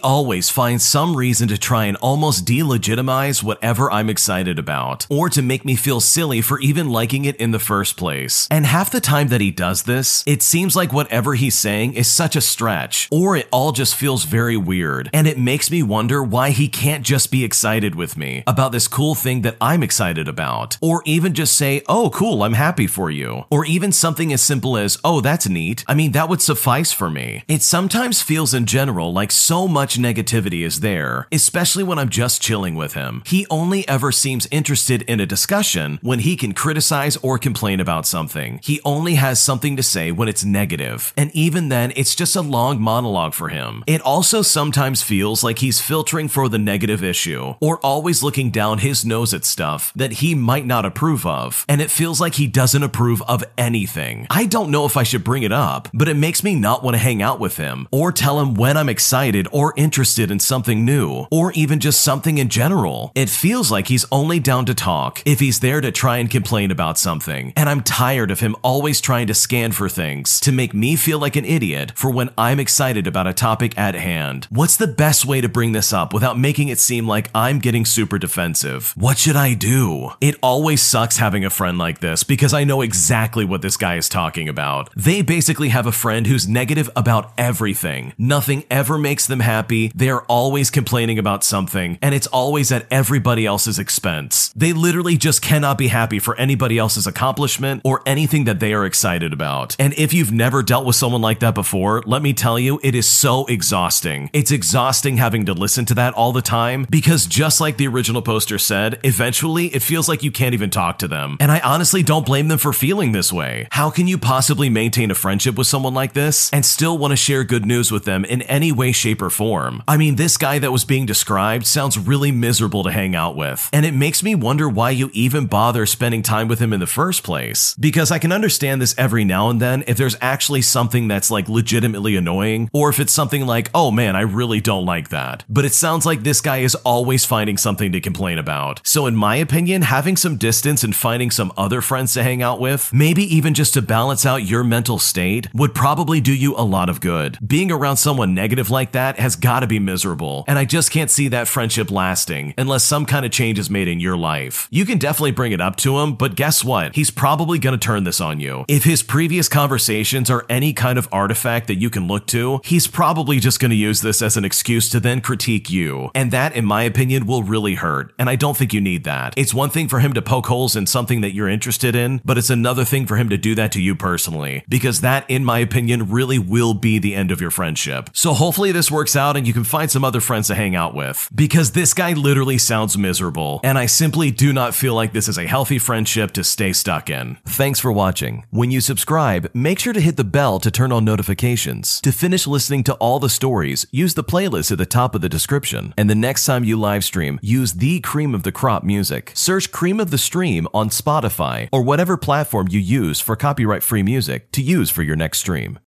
always 0.00 0.50
finds 0.50 0.84
some 0.84 1.16
reason 1.16 1.48
to 1.48 1.58
try 1.58 1.86
and 1.86 1.96
almost 1.98 2.44
delegitimize 2.44 3.42
whatever 3.42 3.90
I'm 3.90 4.10
excited 4.10 4.58
about, 4.58 5.06
or 5.10 5.28
to 5.30 5.42
make 5.42 5.64
me 5.64 5.74
feel 5.74 6.00
silly 6.00 6.40
for 6.40 6.60
even 6.60 6.88
liking 6.88 7.24
it 7.24 7.36
in 7.36 7.50
the 7.50 7.58
first 7.58 7.96
place. 7.96 8.46
And 8.50 8.66
half 8.66 8.90
the 8.90 9.00
time 9.00 9.28
that 9.28 9.40
he 9.40 9.50
does 9.50 9.84
this, 9.84 10.22
it 10.26 10.42
seems 10.42 10.76
like 10.76 10.92
whatever 10.92 11.34
he's 11.34 11.58
saying 11.58 11.94
is 11.94 12.06
such 12.06 12.36
a 12.36 12.40
stretch, 12.40 13.08
or 13.10 13.36
it 13.36 13.48
all 13.50 13.72
just 13.72 13.96
feels 13.96 14.24
very 14.24 14.56
weird. 14.56 15.10
And 15.12 15.26
it 15.26 15.38
makes 15.38 15.70
me 15.70 15.82
wonder 15.82 16.22
why 16.22 16.50
he 16.50 16.68
can't 16.68 17.04
just 17.04 17.32
be 17.32 17.44
excited 17.44 17.94
with 17.94 18.16
me 18.16 18.44
about 18.46 18.70
this 18.70 18.86
cool 18.86 19.14
thing 19.14 19.42
that 19.42 19.56
I'm 19.60 19.82
excited 19.82 20.28
about, 20.28 20.78
or 20.80 21.02
even 21.06 21.34
just 21.34 21.56
say, 21.56 21.82
oh, 21.88 22.10
cool, 22.10 22.44
I'm 22.44 22.52
happy 22.52 22.86
for 22.86 23.10
you, 23.10 23.44
or 23.50 23.64
even 23.64 23.90
something 23.90 24.32
as 24.32 24.42
simple 24.42 24.76
as, 24.76 24.98
oh, 25.02 25.20
that's 25.20 25.48
neat. 25.48 25.84
I 25.88 25.94
mean, 25.94 26.12
that 26.12 26.28
would 26.28 26.40
suffice 26.40 26.92
for 26.92 27.10
me. 27.10 27.42
It 27.48 27.62
sometimes 27.62 28.05
sometimes 28.06 28.22
feels 28.22 28.54
in 28.54 28.66
general 28.66 29.12
like 29.12 29.32
so 29.32 29.66
much 29.66 29.98
negativity 29.98 30.64
is 30.64 30.78
there, 30.78 31.26
especially 31.32 31.82
when 31.82 31.98
I'm 31.98 32.08
just 32.08 32.40
chilling 32.40 32.76
with 32.76 32.92
him. 32.92 33.24
He 33.26 33.48
only 33.50 33.88
ever 33.88 34.12
seems 34.12 34.46
interested 34.52 35.02
in 35.02 35.18
a 35.18 35.26
discussion 35.26 35.98
when 36.02 36.20
he 36.20 36.36
can 36.36 36.54
criticize 36.54 37.16
or 37.16 37.36
complain 37.36 37.80
about 37.80 38.06
something. 38.06 38.60
He 38.62 38.80
only 38.84 39.16
has 39.16 39.42
something 39.42 39.76
to 39.76 39.82
say 39.82 40.12
when 40.12 40.28
it's 40.28 40.44
negative, 40.44 41.12
and 41.16 41.34
even 41.34 41.68
then, 41.68 41.92
it's 41.96 42.14
just 42.14 42.36
a 42.36 42.42
long 42.42 42.80
monologue 42.80 43.34
for 43.34 43.48
him. 43.48 43.82
It 43.88 44.02
also 44.02 44.40
sometimes 44.40 45.02
feels 45.02 45.42
like 45.42 45.58
he's 45.58 45.80
filtering 45.80 46.28
for 46.28 46.48
the 46.48 46.58
negative 46.58 47.02
issue, 47.02 47.54
or 47.60 47.80
always 47.80 48.22
looking 48.22 48.52
down 48.52 48.78
his 48.78 49.04
nose 49.04 49.34
at 49.34 49.44
stuff 49.44 49.92
that 49.96 50.12
he 50.22 50.36
might 50.36 50.64
not 50.64 50.84
approve 50.84 51.26
of, 51.26 51.64
and 51.68 51.80
it 51.80 51.90
feels 51.90 52.20
like 52.20 52.36
he 52.36 52.46
doesn't 52.46 52.84
approve 52.84 53.20
of 53.22 53.42
anything. 53.58 54.28
I 54.30 54.46
don't 54.46 54.70
know 54.70 54.86
if 54.86 54.96
I 54.96 55.02
should 55.02 55.24
bring 55.24 55.42
it 55.42 55.52
up, 55.52 55.88
but 55.92 56.06
it 56.06 56.16
makes 56.16 56.44
me 56.44 56.54
not 56.54 56.84
want 56.84 56.94
to 56.94 57.02
hang 57.02 57.20
out 57.20 57.40
with 57.40 57.56
him, 57.56 57.88
or 57.96 58.12
tell 58.12 58.38
him 58.38 58.52
when 58.52 58.76
I'm 58.76 58.90
excited 58.90 59.48
or 59.50 59.72
interested 59.74 60.30
in 60.30 60.38
something 60.38 60.84
new, 60.84 61.26
or 61.30 61.50
even 61.52 61.80
just 61.80 62.02
something 62.02 62.36
in 62.36 62.50
general. 62.50 63.10
It 63.14 63.30
feels 63.30 63.70
like 63.70 63.88
he's 63.88 64.04
only 64.12 64.38
down 64.38 64.66
to 64.66 64.74
talk 64.74 65.22
if 65.24 65.40
he's 65.40 65.60
there 65.60 65.80
to 65.80 65.90
try 65.90 66.18
and 66.18 66.28
complain 66.28 66.70
about 66.70 66.98
something, 66.98 67.54
and 67.56 67.70
I'm 67.70 67.82
tired 67.82 68.30
of 68.30 68.40
him 68.40 68.54
always 68.60 69.00
trying 69.00 69.28
to 69.28 69.34
scan 69.34 69.72
for 69.72 69.88
things 69.88 70.40
to 70.40 70.52
make 70.52 70.74
me 70.74 70.94
feel 70.94 71.18
like 71.18 71.36
an 71.36 71.46
idiot 71.46 71.92
for 71.94 72.10
when 72.10 72.28
I'm 72.36 72.60
excited 72.60 73.06
about 73.06 73.26
a 73.26 73.32
topic 73.32 73.78
at 73.78 73.94
hand. 73.94 74.46
What's 74.50 74.76
the 74.76 74.86
best 74.86 75.24
way 75.24 75.40
to 75.40 75.48
bring 75.48 75.72
this 75.72 75.90
up 75.90 76.12
without 76.12 76.38
making 76.38 76.68
it 76.68 76.78
seem 76.78 77.08
like 77.08 77.30
I'm 77.34 77.60
getting 77.60 77.86
super 77.86 78.18
defensive? 78.18 78.92
What 78.94 79.16
should 79.16 79.36
I 79.36 79.54
do? 79.54 80.10
It 80.20 80.36
always 80.42 80.82
sucks 80.82 81.16
having 81.16 81.46
a 81.46 81.50
friend 81.50 81.78
like 81.78 82.00
this 82.00 82.24
because 82.24 82.52
I 82.52 82.64
know 82.64 82.82
exactly 82.82 83.46
what 83.46 83.62
this 83.62 83.78
guy 83.78 83.96
is 83.96 84.10
talking 84.10 84.50
about. 84.50 84.90
They 84.94 85.22
basically 85.22 85.70
have 85.70 85.86
a 85.86 85.92
friend 85.92 86.26
who's 86.26 86.46
negative 86.46 86.90
about 86.94 87.32
everything. 87.38 87.85
Nothing 88.18 88.64
ever 88.70 88.98
makes 88.98 89.26
them 89.26 89.40
happy. 89.40 89.92
They're 89.94 90.22
always 90.22 90.70
complaining 90.70 91.18
about 91.18 91.44
something, 91.44 91.98
and 92.02 92.14
it's 92.14 92.26
always 92.26 92.72
at 92.72 92.86
everybody 92.90 93.46
else's 93.46 93.78
expense. 93.78 94.52
They 94.56 94.72
literally 94.72 95.16
just 95.16 95.40
cannot 95.40 95.78
be 95.78 95.88
happy 95.88 96.18
for 96.18 96.34
anybody 96.36 96.78
else's 96.78 97.06
accomplishment 97.06 97.82
or 97.84 98.02
anything 98.04 98.44
that 98.44 98.58
they 98.58 98.72
are 98.72 98.84
excited 98.84 99.32
about. 99.32 99.76
And 99.78 99.94
if 99.94 100.12
you've 100.12 100.32
never 100.32 100.62
dealt 100.62 100.84
with 100.84 100.96
someone 100.96 101.22
like 101.22 101.40
that 101.40 101.54
before, 101.54 102.02
let 102.06 102.22
me 102.22 102.32
tell 102.32 102.58
you, 102.58 102.80
it 102.82 102.94
is 102.94 103.08
so 103.08 103.46
exhausting. 103.46 104.30
It's 104.32 104.50
exhausting 104.50 105.18
having 105.18 105.46
to 105.46 105.52
listen 105.52 105.84
to 105.86 105.94
that 105.94 106.14
all 106.14 106.32
the 106.32 106.42
time 106.42 106.86
because 106.90 107.26
just 107.26 107.60
like 107.60 107.76
the 107.76 107.86
original 107.86 108.22
poster 108.22 108.58
said, 108.58 108.98
eventually 109.04 109.66
it 109.68 109.82
feels 109.82 110.08
like 110.08 110.24
you 110.24 110.32
can't 110.32 110.54
even 110.54 110.70
talk 110.70 110.98
to 110.98 111.08
them. 111.08 111.36
And 111.38 111.52
I 111.52 111.60
honestly 111.60 112.02
don't 112.02 112.26
blame 112.26 112.48
them 112.48 112.58
for 112.58 112.72
feeling 112.72 113.12
this 113.12 113.32
way. 113.32 113.68
How 113.70 113.90
can 113.90 114.08
you 114.08 114.18
possibly 114.18 114.68
maintain 114.70 115.10
a 115.10 115.14
friendship 115.14 115.56
with 115.56 115.68
someone 115.68 115.94
like 115.94 116.14
this 116.14 116.50
and 116.52 116.64
still 116.66 116.98
want 116.98 117.12
to 117.12 117.16
share 117.16 117.44
good 117.44 117.64
news 117.64 117.75
with 117.84 118.04
them 118.04 118.24
in 118.24 118.42
any 118.42 118.72
way, 118.72 118.92
shape, 118.92 119.22
or 119.22 119.30
form? 119.30 119.82
I 119.86 119.96
mean, 119.96 120.16
this 120.16 120.36
guy 120.36 120.58
that 120.58 120.72
was 120.72 120.84
being 120.84 121.06
described 121.06 121.66
sounds 121.66 121.98
really 121.98 122.32
miserable 122.32 122.82
to 122.84 122.90
hang 122.90 123.14
out 123.14 123.36
with. 123.36 123.68
And 123.72 123.84
it 123.84 123.94
makes 123.94 124.22
me 124.22 124.34
wonder 124.34 124.68
why 124.68 124.90
you 124.90 125.10
even 125.12 125.46
bother 125.46 125.86
spending 125.86 126.22
time 126.22 126.48
with 126.48 126.58
him 126.58 126.72
in 126.72 126.80
the 126.80 126.86
first 126.86 127.22
place. 127.22 127.74
Because 127.78 128.10
I 128.10 128.18
can 128.18 128.32
understand 128.32 128.80
this 128.80 128.94
every 128.96 129.24
now 129.24 129.50
and 129.50 129.60
then 129.60 129.84
if 129.86 129.96
there's 129.96 130.16
actually 130.20 130.62
something 130.62 131.08
that's 131.08 131.30
like 131.30 131.48
legitimately 131.48 132.16
annoying, 132.16 132.70
or 132.72 132.88
if 132.88 132.98
it's 132.98 133.12
something 133.12 133.46
like, 133.46 133.70
oh 133.74 133.90
man, 133.90 134.16
I 134.16 134.22
really 134.22 134.60
don't 134.60 134.86
like 134.86 135.10
that. 135.10 135.44
But 135.48 135.64
it 135.64 135.74
sounds 135.74 136.06
like 136.06 136.22
this 136.22 136.40
guy 136.40 136.58
is 136.58 136.74
always 136.76 137.24
finding 137.24 137.56
something 137.56 137.92
to 137.92 138.00
complain 138.00 138.38
about. 138.38 138.80
So, 138.84 139.06
in 139.06 139.16
my 139.16 139.36
opinion, 139.36 139.82
having 139.82 140.16
some 140.16 140.36
distance 140.36 140.82
and 140.82 140.94
finding 140.94 141.30
some 141.30 141.52
other 141.56 141.80
friends 141.80 142.14
to 142.14 142.22
hang 142.22 142.42
out 142.42 142.60
with, 142.60 142.92
maybe 142.92 143.22
even 143.34 143.54
just 143.54 143.74
to 143.74 143.82
balance 143.82 144.24
out 144.24 144.42
your 144.44 144.64
mental 144.64 144.98
state, 144.98 145.48
would 145.54 145.74
probably 145.74 146.20
do 146.20 146.34
you 146.34 146.54
a 146.56 146.62
lot 146.64 146.88
of 146.88 147.00
good. 147.00 147.38
Being 147.46 147.65
around 147.70 147.96
someone 147.96 148.34
negative 148.34 148.70
like 148.70 148.92
that 148.92 149.18
has 149.18 149.36
gotta 149.36 149.66
be 149.66 149.78
miserable, 149.78 150.44
and 150.46 150.58
I 150.58 150.64
just 150.64 150.90
can't 150.90 151.10
see 151.10 151.28
that 151.28 151.48
friendship 151.48 151.90
lasting 151.90 152.54
unless 152.58 152.84
some 152.84 153.06
kind 153.06 153.24
of 153.24 153.32
change 153.32 153.58
is 153.58 153.70
made 153.70 153.88
in 153.88 154.00
your 154.00 154.16
life. 154.16 154.68
You 154.70 154.84
can 154.84 154.98
definitely 154.98 155.32
bring 155.32 155.52
it 155.52 155.60
up 155.60 155.76
to 155.76 155.98
him, 155.98 156.14
but 156.14 156.36
guess 156.36 156.64
what? 156.64 156.94
He's 156.94 157.10
probably 157.10 157.58
gonna 157.58 157.78
turn 157.78 158.04
this 158.04 158.20
on 158.20 158.40
you. 158.40 158.64
If 158.68 158.84
his 158.84 159.02
previous 159.02 159.48
conversations 159.48 160.30
are 160.30 160.46
any 160.48 160.72
kind 160.72 160.98
of 160.98 161.08
artifact 161.12 161.66
that 161.68 161.76
you 161.76 161.90
can 161.90 162.06
look 162.08 162.26
to, 162.28 162.60
he's 162.64 162.86
probably 162.86 163.40
just 163.40 163.60
gonna 163.60 163.74
use 163.74 164.00
this 164.00 164.22
as 164.22 164.36
an 164.36 164.44
excuse 164.44 164.88
to 164.90 165.00
then 165.00 165.20
critique 165.20 165.70
you. 165.70 166.10
And 166.14 166.30
that, 166.30 166.54
in 166.54 166.64
my 166.64 166.82
opinion, 166.82 167.26
will 167.26 167.42
really 167.42 167.74
hurt. 167.74 168.12
And 168.18 168.28
I 168.28 168.36
don't 168.36 168.56
think 168.56 168.72
you 168.72 168.80
need 168.80 169.04
that. 169.04 169.34
It's 169.36 169.54
one 169.54 169.70
thing 169.70 169.88
for 169.88 170.00
him 170.00 170.12
to 170.14 170.22
poke 170.22 170.46
holes 170.46 170.76
in 170.76 170.86
something 170.86 171.20
that 171.20 171.32
you're 171.32 171.48
interested 171.48 171.94
in, 171.94 172.20
but 172.24 172.38
it's 172.38 172.50
another 172.50 172.84
thing 172.84 173.06
for 173.06 173.16
him 173.16 173.28
to 173.28 173.36
do 173.36 173.54
that 173.54 173.72
to 173.72 173.80
you 173.80 173.94
personally. 173.94 174.64
Because 174.68 175.00
that, 175.00 175.28
in 175.30 175.44
my 175.44 175.58
opinion, 175.58 176.10
really 176.10 176.38
will 176.38 176.74
be 176.74 176.98
the 176.98 177.14
end 177.14 177.30
of 177.30 177.40
your 177.46 177.52
friendship. 177.52 178.10
So 178.12 178.34
hopefully 178.34 178.72
this 178.72 178.90
works 178.90 179.14
out 179.14 179.36
and 179.36 179.46
you 179.46 179.52
can 179.52 179.62
find 179.62 179.88
some 179.88 180.04
other 180.04 180.20
friends 180.20 180.48
to 180.48 180.56
hang 180.56 180.74
out 180.74 180.96
with. 180.96 181.28
Because 181.32 181.70
this 181.70 181.94
guy 181.94 182.12
literally 182.12 182.58
sounds 182.58 182.98
miserable. 182.98 183.60
And 183.62 183.78
I 183.78 183.86
simply 183.86 184.32
do 184.32 184.52
not 184.52 184.74
feel 184.74 184.94
like 184.94 185.12
this 185.12 185.28
is 185.28 185.38
a 185.38 185.46
healthy 185.46 185.78
friendship 185.78 186.32
to 186.32 186.42
stay 186.42 186.72
stuck 186.72 187.08
in. 187.08 187.38
Thanks 187.46 187.78
for 187.78 187.92
watching. 187.92 188.44
When 188.50 188.72
you 188.72 188.80
subscribe, 188.80 189.48
make 189.54 189.78
sure 189.78 189.92
to 189.92 190.00
hit 190.00 190.16
the 190.16 190.24
bell 190.24 190.58
to 190.58 190.72
turn 190.72 190.90
on 190.90 191.04
notifications. 191.04 192.00
To 192.00 192.10
finish 192.10 192.48
listening 192.48 192.82
to 192.84 192.94
all 192.94 193.20
the 193.20 193.28
stories, 193.28 193.86
use 193.92 194.14
the 194.14 194.24
playlist 194.24 194.72
at 194.72 194.78
the 194.78 194.86
top 194.86 195.14
of 195.14 195.20
the 195.20 195.28
description. 195.28 195.94
And 195.96 196.10
the 196.10 196.16
next 196.16 196.46
time 196.46 196.64
you 196.64 196.76
live 196.76 197.04
stream, 197.04 197.38
use 197.42 197.74
the 197.74 198.00
cream 198.00 198.34
of 198.34 198.42
the 198.42 198.50
crop 198.50 198.82
music. 198.82 199.30
Search 199.34 199.70
Cream 199.70 200.00
of 200.00 200.10
the 200.10 200.18
Stream 200.18 200.66
on 200.74 200.88
Spotify 200.88 201.68
or 201.70 201.82
whatever 201.82 202.16
platform 202.16 202.66
you 202.68 202.80
use 202.80 203.20
for 203.20 203.36
copyright 203.36 203.84
free 203.84 204.02
music 204.02 204.50
to 204.50 204.62
use 204.62 204.90
for 204.90 205.04
your 205.04 205.14
next 205.14 205.38
stream. 205.38 205.78